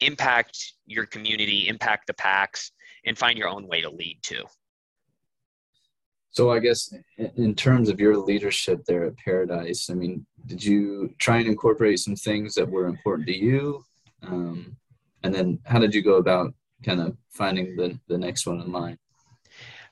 [0.00, 2.72] impact your community, impact the PAX,
[3.06, 4.44] and find your own way to lead too.
[6.30, 6.92] So I guess
[7.36, 12.00] in terms of your leadership there at Paradise, I mean, did you try and incorporate
[12.00, 13.84] some things that were important to you?
[14.22, 14.76] Um,
[15.22, 16.52] and then how did you go about
[16.82, 18.98] kind of finding the, the next one in line?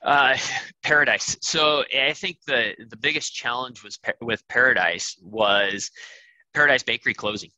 [0.03, 0.35] Uh,
[0.83, 1.37] Paradise.
[1.41, 5.89] So I think the the biggest challenge was with Paradise was
[6.53, 7.51] Paradise Bakery closing.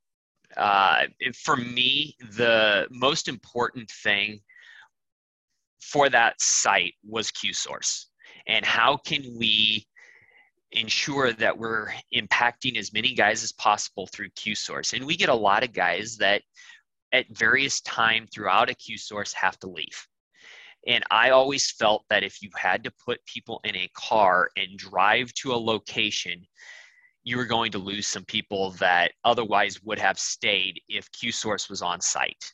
[0.56, 1.06] Uh,
[1.44, 4.40] for me, the most important thing
[5.82, 8.08] for that site was Q source,
[8.48, 9.88] and how can we
[10.72, 14.94] ensure that we're impacting as many guys as possible through Q source?
[14.94, 16.44] And we get a lot of guys that
[17.12, 20.08] at various time throughout a Q source have to leave
[20.88, 24.78] and I always felt that if you had to put people in a car and
[24.78, 26.46] drive to a location,
[27.24, 31.70] you were going to lose some people that otherwise would have stayed if Q Source
[31.70, 32.54] was on site.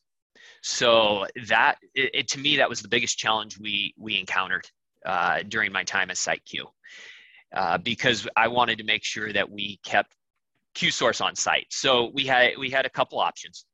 [0.64, 4.66] So that it, it, to me that was the biggest challenge we we encountered
[5.06, 6.68] uh, during my time at Site Q,
[7.56, 10.16] uh, because I wanted to make sure that we kept
[10.74, 11.68] Q Source on site.
[11.70, 13.66] So we had we had a couple options.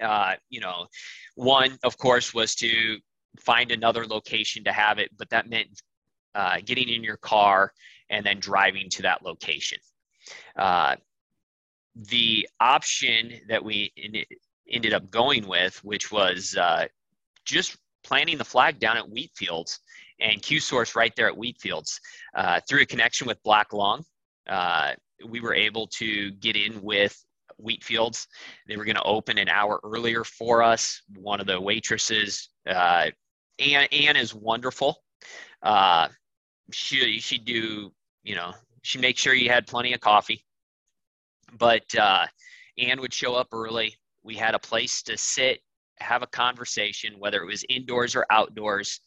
[0.00, 0.86] Uh, you know,
[1.34, 2.98] one of course was to
[3.40, 5.82] find another location to have it, but that meant
[6.34, 7.72] uh, getting in your car
[8.10, 9.78] and then driving to that location.
[10.56, 10.96] Uh,
[11.94, 14.24] the option that we in,
[14.70, 16.86] ended up going with, which was uh,
[17.44, 19.78] just planting the flag down at Wheatfields
[20.20, 21.98] and Q Source right there at Wheatfields.
[22.34, 24.04] Uh, through a connection with Black Long.
[24.48, 24.92] uh,
[25.26, 27.16] we were able to get in with
[27.60, 28.26] Wheatfields.
[28.66, 31.02] They were going to open an hour earlier for us.
[31.16, 33.10] One of the waitresses, uh,
[33.58, 35.02] Anne, Anne is wonderful.
[35.62, 36.08] Uh,
[36.72, 37.92] she she do
[38.22, 38.52] you know
[38.82, 40.44] she make sure you had plenty of coffee,
[41.58, 42.26] but uh,
[42.78, 43.94] Anne would show up early.
[44.22, 45.60] We had a place to sit,
[45.98, 49.00] have a conversation, whether it was indoors or outdoors,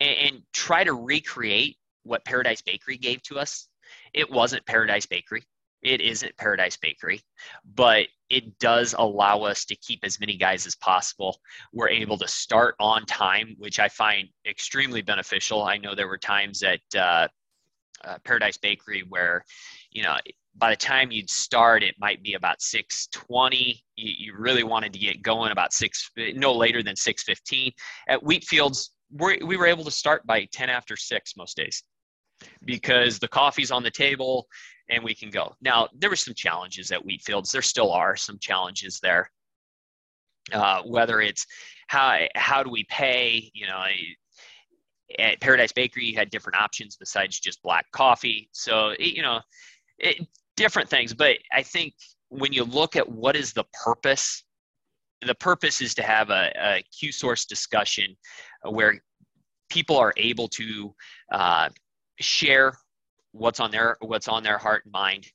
[0.00, 3.68] and, and try to recreate what Paradise Bakery gave to us.
[4.12, 5.42] It wasn't Paradise Bakery.
[5.82, 7.20] It isn't Paradise Bakery,
[7.74, 11.38] but it does allow us to keep as many guys as possible.
[11.72, 15.62] We're able to start on time, which I find extremely beneficial.
[15.62, 17.28] I know there were times at uh,
[18.04, 19.44] uh, Paradise Bakery where,
[19.90, 20.16] you know,
[20.58, 23.82] by the time you'd start, it might be about 6:20.
[23.96, 27.72] You, you really wanted to get going about six, no later than 6:15.
[28.08, 31.82] At Wheatfields, we we were able to start by 10 after six most days
[32.64, 34.46] because the coffee's on the table
[34.88, 35.54] and we can go.
[35.60, 37.50] Now, there were some challenges at Wheatfields.
[37.50, 39.30] There still are some challenges there.
[40.52, 41.44] Uh, whether it's
[41.88, 43.50] how how do we pay?
[43.52, 43.84] You know,
[45.18, 48.48] at Paradise Bakery, you had different options besides just black coffee.
[48.52, 49.40] So you know,
[49.98, 50.24] it,
[50.56, 51.14] different things.
[51.14, 51.94] But I think
[52.28, 54.44] when you look at what is the purpose,
[55.24, 58.16] the purpose is to have a, a Q source discussion
[58.62, 59.02] where
[59.68, 60.94] people are able to
[61.32, 61.68] uh,
[62.20, 62.72] share
[63.38, 65.26] what's on their what's on their heart and mind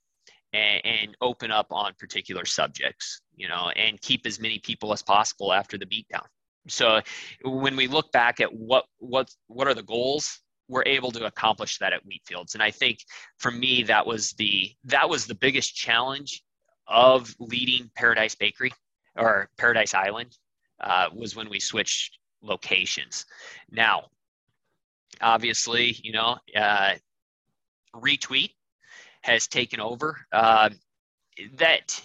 [0.53, 5.01] and, and, open up on particular subjects you know and keep as many people as
[5.01, 6.25] possible after the beatdown.
[6.67, 7.01] So
[7.43, 11.77] when we look back at what what what are the goals we're able to accomplish
[11.79, 12.99] that at wheatfields and i think
[13.39, 16.43] for me that was the that was the biggest challenge
[16.87, 18.71] of leading paradise bakery
[19.17, 20.37] or paradise island
[20.81, 23.25] uh, was when we switched locations.
[23.69, 24.05] Now
[25.21, 26.93] obviously you know uh,
[27.95, 28.51] retweet
[29.21, 30.17] has taken over.
[30.31, 30.69] Uh,
[31.55, 32.01] that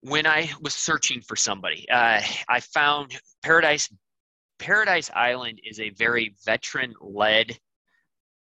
[0.00, 3.88] when I was searching for somebody, uh, I found Paradise
[4.58, 7.58] Paradise Island is a very veteran led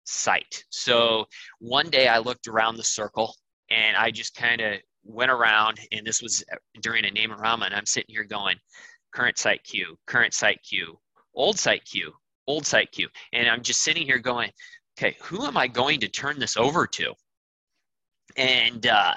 [0.05, 0.63] site.
[0.69, 1.25] So
[1.59, 3.35] one day I looked around the circle
[3.69, 6.43] and I just kind of went around, and this was
[6.81, 8.57] during a name rama, and I'm sitting here going,
[9.13, 10.99] current site Q, current site Q,
[11.35, 12.11] old site Q,
[12.47, 13.07] old site Q.
[13.33, 14.51] And I'm just sitting here going,
[14.99, 17.13] okay, who am I going to turn this over to?
[18.35, 19.13] And uh,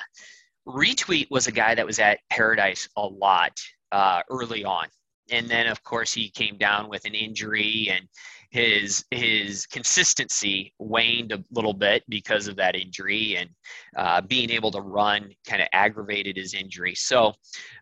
[0.67, 3.59] Retweet was a guy that was at Paradise a lot
[3.91, 4.87] uh, early on.
[5.31, 8.07] And then, of course, he came down with an injury, and
[8.51, 13.49] his his consistency waned a little bit because of that injury, and
[13.97, 16.95] uh, being able to run kind of aggravated his injury.
[16.95, 17.35] So,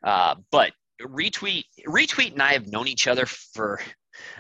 [0.05, 0.73] uh, but
[1.03, 3.81] retweet retweet and I have known each other for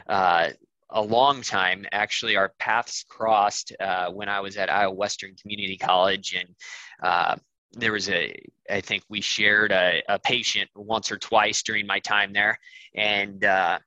[0.06, 0.50] uh,
[0.92, 1.86] a long time.
[1.92, 6.48] Actually, our paths crossed uh, when I was at Iowa Western Community College, and
[7.02, 7.36] uh,
[7.72, 8.34] there was a,
[8.68, 12.58] I think we shared a, a, patient once or twice during my time there,
[12.94, 13.78] and uh,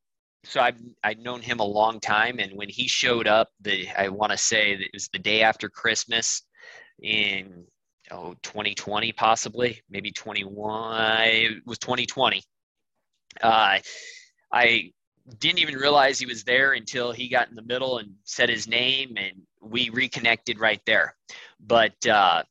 [0.46, 2.40] so I've I'd known him a long time.
[2.40, 5.70] And when he showed up, the I want to say it was the day after
[5.70, 6.44] Christmas
[7.02, 7.66] in
[8.12, 12.44] oh 2020 possibly maybe 21 it was 2020
[13.42, 13.80] uh,
[14.52, 14.92] I
[15.40, 18.68] didn't even realize he was there until he got in the middle and said his
[18.68, 21.16] name and we reconnected right there.
[21.60, 22.44] But uh,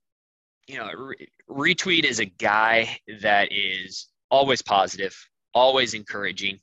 [0.67, 5.15] you know re- retweet is a guy that is always positive
[5.55, 6.59] always encouraging.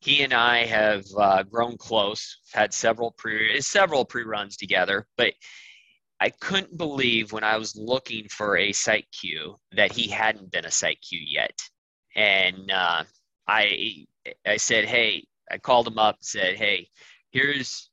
[0.00, 5.32] He and i have uh, grown close had several pre several pre-runs together but
[6.20, 10.66] i couldn't believe when i was looking for a site Q that he hadn't been
[10.66, 11.58] a site Q yet.
[12.14, 13.02] And uh,
[13.48, 14.06] i
[14.46, 16.88] i said hey I called him up, and said, "Hey,
[17.30, 17.90] here's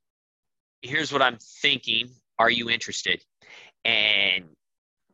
[0.82, 2.08] here's what I'm thinking.
[2.38, 3.24] Are you interested?"
[3.84, 4.44] And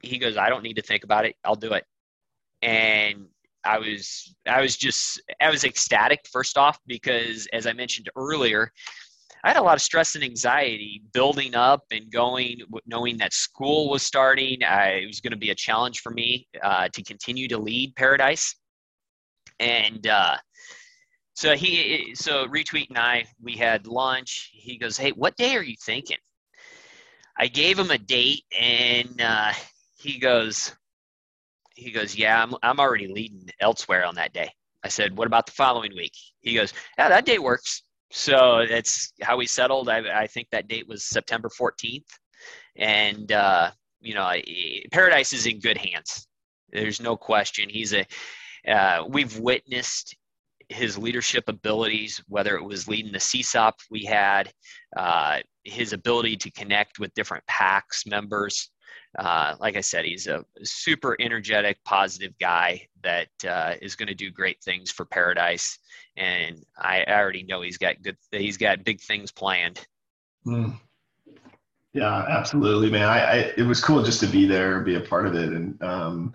[0.02, 1.36] he goes, "I don't need to think about it.
[1.44, 1.84] I'll do it."
[2.62, 3.26] And
[3.64, 8.72] I was I was just I was ecstatic first off because as I mentioned earlier,
[9.44, 13.90] I had a lot of stress and anxiety building up and going, knowing that school
[13.90, 14.62] was starting.
[14.62, 17.96] I, it was going to be a challenge for me uh, to continue to lead
[17.96, 18.54] Paradise,
[19.58, 20.36] and uh,
[21.34, 24.50] so he, so retweet and I, we had lunch.
[24.52, 26.18] He goes, "Hey, what day are you thinking?"
[27.38, 29.52] I gave him a date, and uh,
[29.98, 30.74] he goes,
[31.74, 34.50] he goes, "Yeah, I'm I'm already leading elsewhere on that day."
[34.84, 39.12] I said, "What about the following week?" He goes, "Yeah, that day works." So that's
[39.22, 39.88] how we settled.
[39.88, 42.04] I, I think that date was September 14th,
[42.76, 43.70] and uh,
[44.00, 44.30] you know,
[44.92, 46.28] Paradise is in good hands.
[46.70, 47.68] There's no question.
[47.68, 48.06] He's a
[48.68, 50.16] uh, we've witnessed
[50.72, 54.52] his leadership abilities, whether it was leading the CSAUP we had,
[54.96, 58.70] uh, his ability to connect with different PAX members.
[59.18, 64.14] Uh, like I said, he's a super energetic, positive guy that uh, is going to
[64.14, 65.78] do great things for Paradise,
[66.16, 68.16] and I already know he's got good.
[68.30, 69.86] He's got big things planned.
[70.46, 70.78] Mm.
[71.92, 73.06] Yeah, absolutely, man.
[73.06, 75.82] I, I, it was cool just to be there, be a part of it, and
[75.82, 76.32] um,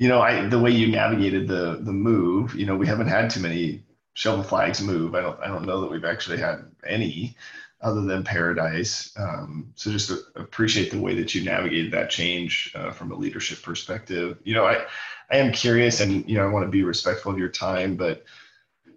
[0.00, 3.28] you know, I the way you navigated the the move, you know, we haven't had
[3.28, 3.84] too many
[4.14, 5.14] shovel flags move.
[5.14, 7.36] I don't I don't know that we've actually had any
[7.82, 9.12] other than Paradise.
[9.18, 13.62] Um, so just appreciate the way that you navigated that change uh, from a leadership
[13.62, 14.38] perspective.
[14.42, 14.86] You know, I
[15.30, 18.24] I am curious, and you know, I want to be respectful of your time, but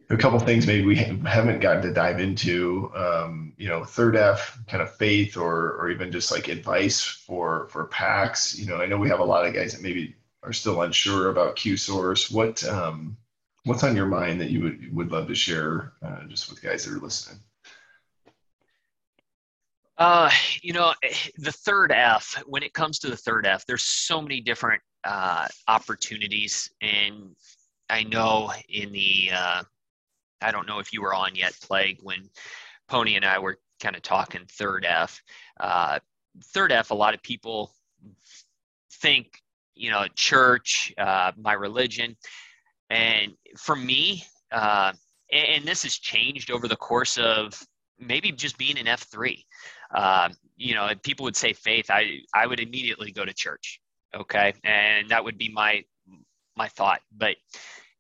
[0.10, 2.90] a couple things maybe we haven't gotten to dive into.
[2.96, 7.68] Um, you know, third F kind of faith, or or even just like advice for
[7.68, 8.58] for PAX.
[8.58, 11.30] You know, I know we have a lot of guys that maybe are still unsure
[11.30, 12.30] about Q source.
[12.30, 13.18] What um,
[13.66, 16.86] what's on your mind that you would would love to share uh, just with guys
[16.86, 17.40] that are listening?
[19.98, 20.32] Uh,
[20.62, 20.94] you know,
[21.38, 25.48] the third F, when it comes to the third F, there's so many different uh,
[25.68, 26.72] opportunities.
[26.82, 27.36] And
[27.90, 29.64] I know in the, uh,
[30.42, 32.28] I don't know if you were on yet, Plague, when
[32.88, 35.22] Pony and I were kind of talking third F.
[35.60, 36.00] Uh,
[36.46, 37.72] third F, a lot of people
[38.94, 39.43] think,
[39.76, 42.16] you know, church, uh, my religion.
[42.90, 44.94] And for me, uh,
[45.32, 47.60] and this has changed over the course of
[48.00, 49.44] maybe just being an F3.
[49.94, 53.80] Uh, you know, people would say faith, I, I would immediately go to church.
[54.16, 54.54] Okay.
[54.64, 55.84] And that would be my,
[56.56, 57.02] my thought.
[57.12, 57.36] But,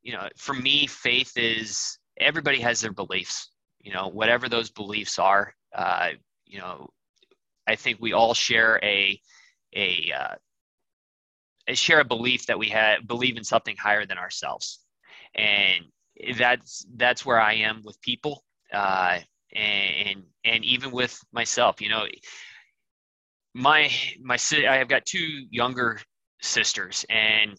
[0.03, 3.49] you know, for me, faith is everybody has their beliefs,
[3.79, 6.09] you know, whatever those beliefs are, uh,
[6.45, 6.89] you know,
[7.67, 9.19] I think we all share a,
[9.75, 10.35] a, uh,
[11.69, 14.79] share a belief that we have believe in something higher than ourselves.
[15.35, 15.85] And
[16.37, 18.43] that's that's where i am with people
[18.73, 19.19] uh,
[19.53, 22.05] and and even with myself you know.
[23.55, 23.91] My
[24.21, 24.37] my
[24.67, 25.99] i have got two younger
[26.41, 27.55] sisters and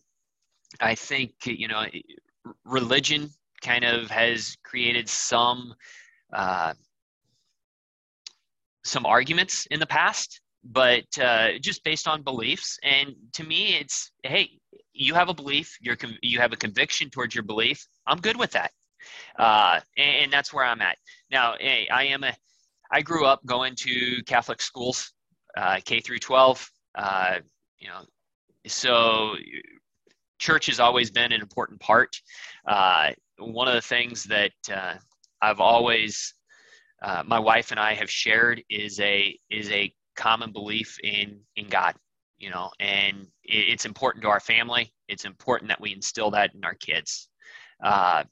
[0.80, 1.84] i think you know
[2.64, 3.30] religion
[3.62, 5.72] kind of has created some
[6.32, 6.74] uh,
[8.84, 14.10] some arguments in the past but uh, just based on beliefs and to me it's
[14.22, 14.48] hey
[14.92, 18.50] you have a belief you're you have a conviction towards your belief i'm good with
[18.52, 18.70] that
[19.38, 20.96] uh, and, and, that's where I'm at
[21.30, 21.54] now.
[21.58, 22.34] Hey, I am a,
[22.90, 25.12] I grew up going to Catholic schools,
[25.56, 26.70] uh, K through 12.
[26.96, 27.38] Uh,
[27.78, 28.02] you know,
[28.66, 29.34] so
[30.38, 32.16] church has always been an important part.
[32.66, 34.94] Uh, one of the things that uh,
[35.42, 36.34] I've always,
[37.26, 41.94] my wife and I have shared is a is a common belief in in God
[42.38, 46.64] you know and it's important to our family it's important that we instill that in
[46.64, 47.28] our kids
[47.82, 48.24] uh,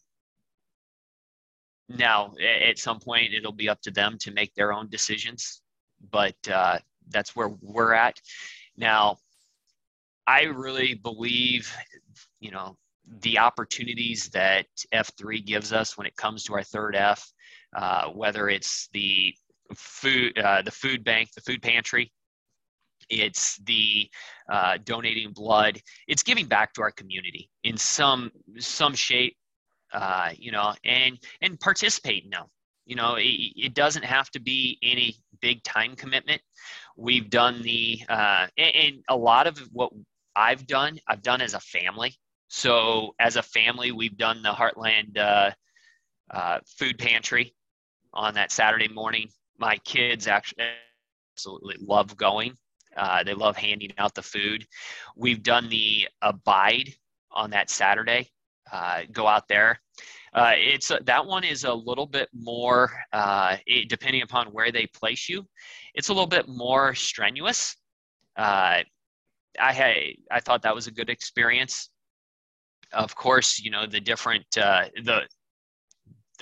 [1.88, 2.32] now,
[2.68, 5.62] at some point, it'll be up to them to make their own decisions,
[6.10, 6.78] but uh,
[7.10, 8.20] that's where we're at.
[8.76, 9.18] Now,
[10.26, 11.74] I really believe,
[12.40, 12.76] you know,
[13.20, 17.30] the opportunities that F3 gives us when it comes to our third F,
[17.76, 19.34] uh, whether it's the
[19.74, 22.12] food, uh, the food bank, the food pantry,
[23.08, 24.08] it's the
[24.50, 29.36] uh, donating blood, it's giving back to our community in some some shape,
[29.92, 32.46] uh, you know, and and participate in them.
[32.86, 36.42] You know, it, it, doesn't have to be any big time commitment.
[36.96, 39.92] We've done the uh, and, and a lot of what
[40.34, 42.14] I've done, I've done as a family.
[42.48, 45.50] So as a family, we've done the Heartland uh,
[46.30, 47.54] uh, food pantry
[48.12, 49.28] on that Saturday morning.
[49.62, 50.64] My kids actually
[51.36, 52.54] absolutely love going.
[52.96, 54.66] Uh, they love handing out the food.
[55.16, 56.92] We've done the abide
[57.30, 58.28] on that Saturday
[58.72, 59.80] uh, go out there.
[60.34, 64.88] Uh, it's that one is a little bit more, uh, it, depending upon where they
[64.88, 65.46] place you,
[65.94, 67.76] it's a little bit more strenuous.
[68.36, 68.80] Uh,
[69.60, 69.96] I had,
[70.32, 71.88] I thought that was a good experience.
[72.92, 75.28] Of course, you know the different uh, the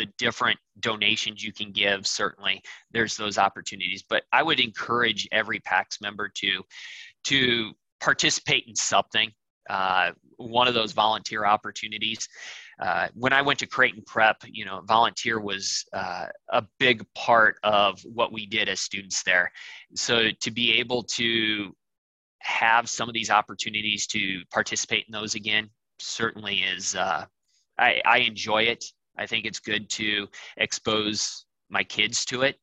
[0.00, 2.06] the different donations you can give.
[2.06, 4.02] Certainly, there's those opportunities.
[4.08, 6.62] But I would encourage every PAX member to
[7.24, 9.30] to participate in something
[9.68, 12.28] uh, one of those volunteer opportunities.
[12.80, 17.56] Uh, when I went to Creighton Prep, you know, volunteer was uh, a big part
[17.62, 19.52] of what we did as students there.
[19.94, 21.76] So to be able to
[22.40, 27.26] have some of these opportunities to participate in those again certainly is, uh,
[27.78, 28.82] I, I enjoy it.
[29.20, 32.56] I think it's good to expose my kids to it,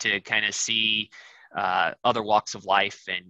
[0.00, 1.10] to kind of see
[1.56, 3.24] uh, other walks of life and,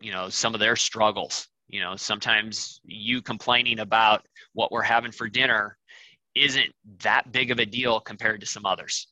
[0.00, 1.48] you know, some of their struggles.
[1.68, 5.78] You know sometimes you complaining about what we're having for dinner
[6.34, 6.70] isn't
[7.02, 9.08] that big of a deal compared to some others.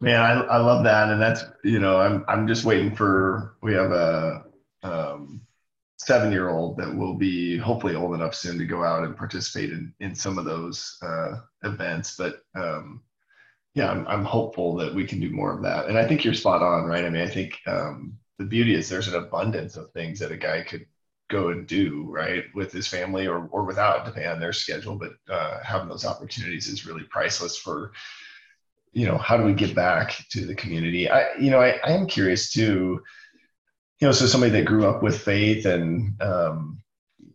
[0.00, 3.72] Man i, I love that and that's you know i'm i'm just waiting for we
[3.74, 4.44] have a
[4.82, 5.42] um,
[6.06, 9.70] seven year old that will be hopefully old enough soon to go out and participate
[9.70, 12.16] in in some of those uh, events.
[12.16, 13.02] But um,
[13.74, 15.86] yeah I'm, I'm hopeful that we can do more of that.
[15.86, 17.04] And i think you're spot on right?
[17.04, 20.36] I mean i think um, the beauty is there's an abundance of things that a
[20.36, 20.86] guy could
[21.30, 24.96] go and do right with his family or, or without depending on their schedule.
[24.96, 27.92] But uh, having those opportunities is really priceless for
[28.92, 31.08] you know how do we give back to the community?
[31.08, 33.02] I you know i, I am curious too
[34.02, 36.82] you know so somebody that grew up with faith and um,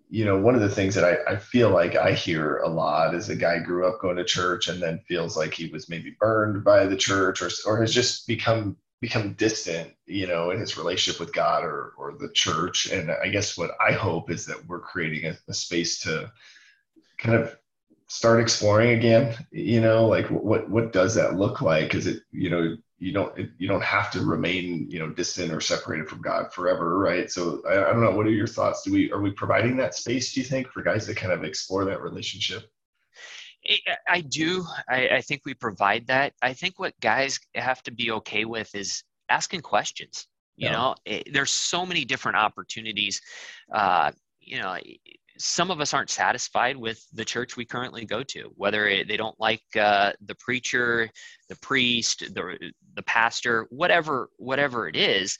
[0.10, 3.16] you know one of the things that I, I feel like i hear a lot
[3.16, 6.18] is a guy grew up going to church and then feels like he was maybe
[6.20, 10.78] burned by the church or, or has just become become distant, you know, in his
[10.78, 12.88] relationship with God or or the church.
[12.88, 16.32] And I guess what I hope is that we're creating a, a space to
[17.18, 17.56] kind of
[18.08, 19.36] start exploring again.
[19.52, 21.94] You know, like what what does that look like?
[21.94, 25.62] Is it you know you don't you don't have to remain you know distant or
[25.62, 27.30] separated from God forever, right?
[27.30, 28.12] So I, I don't know.
[28.12, 28.82] What are your thoughts?
[28.84, 30.34] Do we are we providing that space?
[30.34, 32.70] Do you think for guys to kind of explore that relationship?
[34.08, 34.66] I do.
[34.90, 36.34] I, I, think we provide that.
[36.42, 40.26] I think what guys have to be okay with is asking questions.
[40.56, 40.72] You yeah.
[40.72, 43.22] know, it, there's so many different opportunities.
[43.74, 44.78] Uh, you know,
[45.38, 49.18] some of us aren't satisfied with the church we currently go to, whether it, they
[49.18, 51.10] don't like uh, the preacher,
[51.50, 55.38] the priest, the the pastor, whatever whatever it is,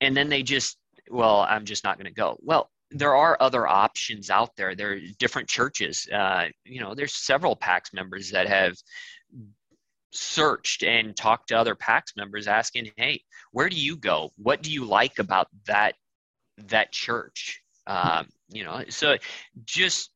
[0.00, 0.78] and then they just,
[1.10, 2.38] well, I'm just not going to go.
[2.40, 4.74] Well, there are other options out there.
[4.74, 6.08] There are different churches.
[6.12, 8.76] Uh, you know, there's several PAX members that have
[10.12, 13.22] searched and talked to other PAX members, asking, "Hey,
[13.52, 14.32] where do you go?
[14.36, 15.96] What do you like about that
[16.56, 19.16] that church?" Um, you know, so
[19.64, 20.10] just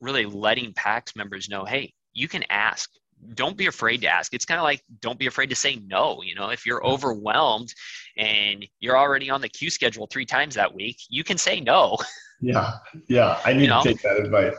[0.00, 2.90] really letting PAX members know, "Hey, you can ask
[3.34, 4.34] don't be afraid to ask.
[4.34, 6.22] It's kind of like don't be afraid to say no.
[6.22, 7.72] You know, if you're overwhelmed
[8.16, 11.98] and you're already on the Q schedule three times that week, you can say no.
[12.42, 13.38] Yeah, yeah.
[13.44, 13.82] I need you know?
[13.82, 14.54] to take that advice.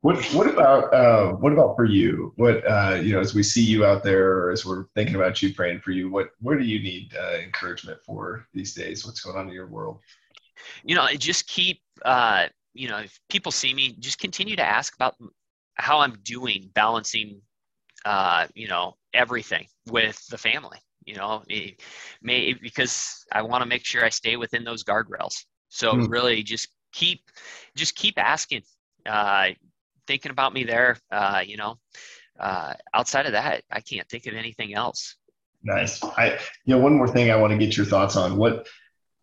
[0.00, 2.32] What What about uh, What about for you?
[2.34, 5.40] What uh, you know, as we see you out there, or as we're thinking about
[5.40, 9.06] you, praying for you, what Where do you need uh, encouragement for these days?
[9.06, 10.00] What's going on in your world?
[10.84, 11.80] You know, just keep.
[12.04, 15.16] Uh, you know, if people see me, just continue to ask about
[15.74, 17.40] how I'm doing balancing
[18.04, 21.80] uh, you know, everything with the family, you know, it
[22.22, 25.44] may, because I want to make sure I stay within those guardrails.
[25.68, 26.10] So mm.
[26.10, 27.20] really just keep,
[27.76, 28.62] just keep asking,
[29.06, 29.48] uh,
[30.06, 31.78] thinking about me there, uh, you know,
[32.38, 35.16] uh, outside of that, I can't think of anything else.
[35.62, 36.02] Nice.
[36.02, 38.38] I, you know, one more thing I want to get your thoughts on.
[38.38, 38.66] What,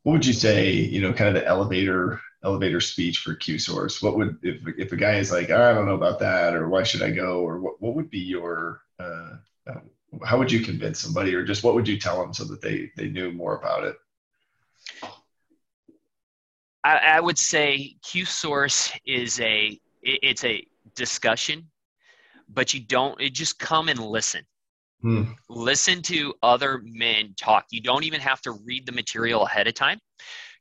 [0.07, 4.01] what would you say, you know, kind of the elevator elevator speech for Q source?
[4.01, 6.83] What would if if a guy is like, I don't know about that, or why
[6.83, 9.31] should I go, or what what would be your uh,
[9.69, 9.81] uh,
[10.23, 12.89] how would you convince somebody, or just what would you tell them so that they
[12.95, 13.97] they knew more about it?
[16.85, 21.67] I, I would say Q source is a it, it's a discussion,
[22.47, 24.45] but you don't it just come and listen.
[25.01, 25.23] Hmm.
[25.49, 27.65] Listen to other men talk.
[27.69, 29.99] You don't even have to read the material ahead of time.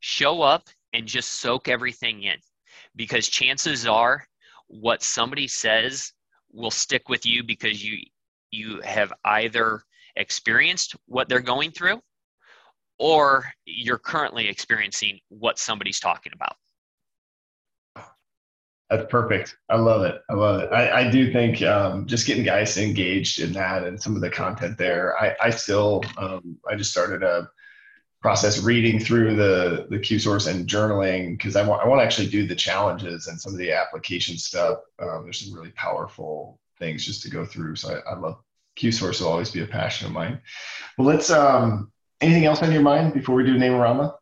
[0.01, 2.37] Show up and just soak everything in
[2.97, 4.27] because chances are
[4.69, 6.13] what somebody says
[6.53, 7.99] will stick with you because you
[8.51, 9.83] you have either
[10.17, 12.01] experienced what they're going through
[12.99, 16.57] or you're currently experiencing what somebody's talking about
[18.89, 19.57] that's perfect.
[19.69, 20.23] I love it.
[20.31, 20.73] I love it.
[20.73, 24.31] I, I do think um, just getting guys engaged in that and some of the
[24.31, 25.17] content there.
[25.19, 27.49] I, I still, um, I just started a
[28.23, 32.05] process reading through the the Q source and journaling because I want I want to
[32.05, 34.79] actually do the challenges and some of the application stuff.
[34.99, 37.77] Um, there's some really powerful things just to go through.
[37.77, 38.39] So I, I love
[38.75, 40.41] Q source will always be a passion of mine.
[40.97, 41.31] Well, let's.
[41.31, 44.15] Um, anything else on your mind before we do Name-A-Rama?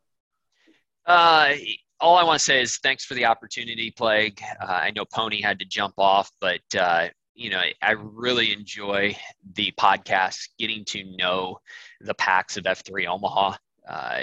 [1.05, 1.53] Uh,
[1.99, 4.41] all I want to say is thanks for the opportunity, Plague.
[4.61, 9.15] Uh, I know Pony had to jump off, but uh, you know, I really enjoy
[9.53, 11.57] the podcast, getting to know
[12.01, 13.57] the PAX of F3 Omaha.
[13.87, 14.21] Uh,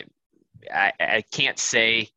[0.73, 2.09] I, I, can't say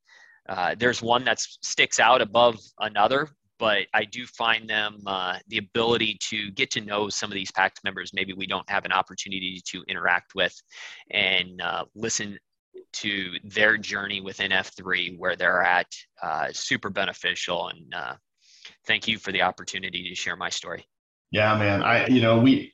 [0.48, 3.30] uh, there's one that sticks out above another,
[3.60, 7.52] but I do find them uh, the ability to get to know some of these
[7.52, 10.56] PAX members maybe we don't have an opportunity to interact with
[11.12, 12.38] and uh, listen
[12.94, 15.88] to their journey within F3 where they're at
[16.22, 18.14] uh, super beneficial and uh,
[18.86, 20.86] thank you for the opportunity to share my story.
[21.32, 21.84] Yeah, man.
[21.84, 22.74] I, you know, we,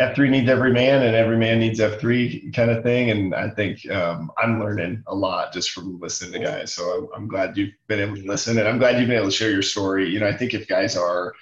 [0.00, 3.10] F3 needs every man and every man needs F3 kind of thing.
[3.10, 6.72] And I think um, I'm learning a lot just from listening to guys.
[6.72, 9.30] So I'm, I'm, glad you've been able to listen and I'm glad you've been able
[9.30, 10.08] to share your story.
[10.08, 11.34] You know, I think if guys are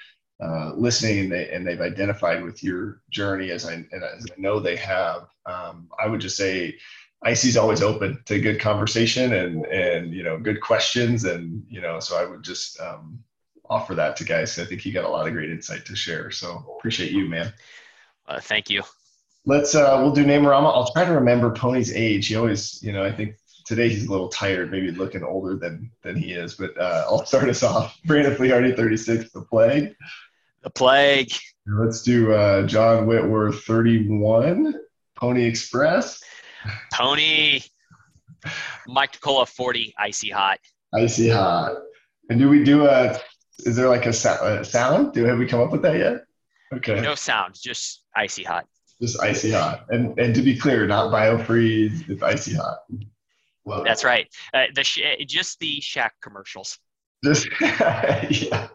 [0.43, 4.59] uh, listening and, they, and they've identified with your journey as I, as I know
[4.59, 6.79] they have, um, I would just say
[7.23, 11.25] Icy's always open to good conversation and, and, you know, good questions.
[11.25, 13.19] And, you know, so I would just um,
[13.69, 14.59] offer that to guys.
[14.59, 16.31] I think he got a lot of great insight to share.
[16.31, 17.53] So appreciate you, man.
[18.27, 18.83] Uh, thank you.
[19.45, 20.69] Let's uh, we'll do Name-A-Rama.
[20.69, 22.27] I'll try to remember Pony's age.
[22.27, 25.91] He always, you know, I think today he's a little tired, maybe looking older than
[26.03, 26.55] than he is.
[26.55, 27.97] But uh, I'll start us off.
[28.05, 29.95] Brandon Flehardy, 36, The Plague.
[30.63, 31.33] The Plague.
[31.67, 34.75] Let's do uh, John Whitworth, 31,
[35.15, 36.23] Pony Express.
[36.93, 37.61] Pony.
[38.87, 40.59] Mike DeCola, 40, Icy Hot.
[40.95, 41.77] Icy Hot.
[42.31, 43.19] And do we do a,
[43.61, 45.13] is there like a, a sound?
[45.13, 46.25] Do have we come up with that yet?
[46.73, 47.01] Okay.
[47.01, 48.67] No sound, just Icy Hot.
[49.01, 49.87] Just Icy Hot.
[49.91, 52.79] And and to be clear, not biofreeze, it's Icy Hot.
[53.65, 54.29] Well, That's right.
[54.55, 56.79] Uh, the sh- just the Shaq commercials.
[57.25, 58.69] Just, yeah.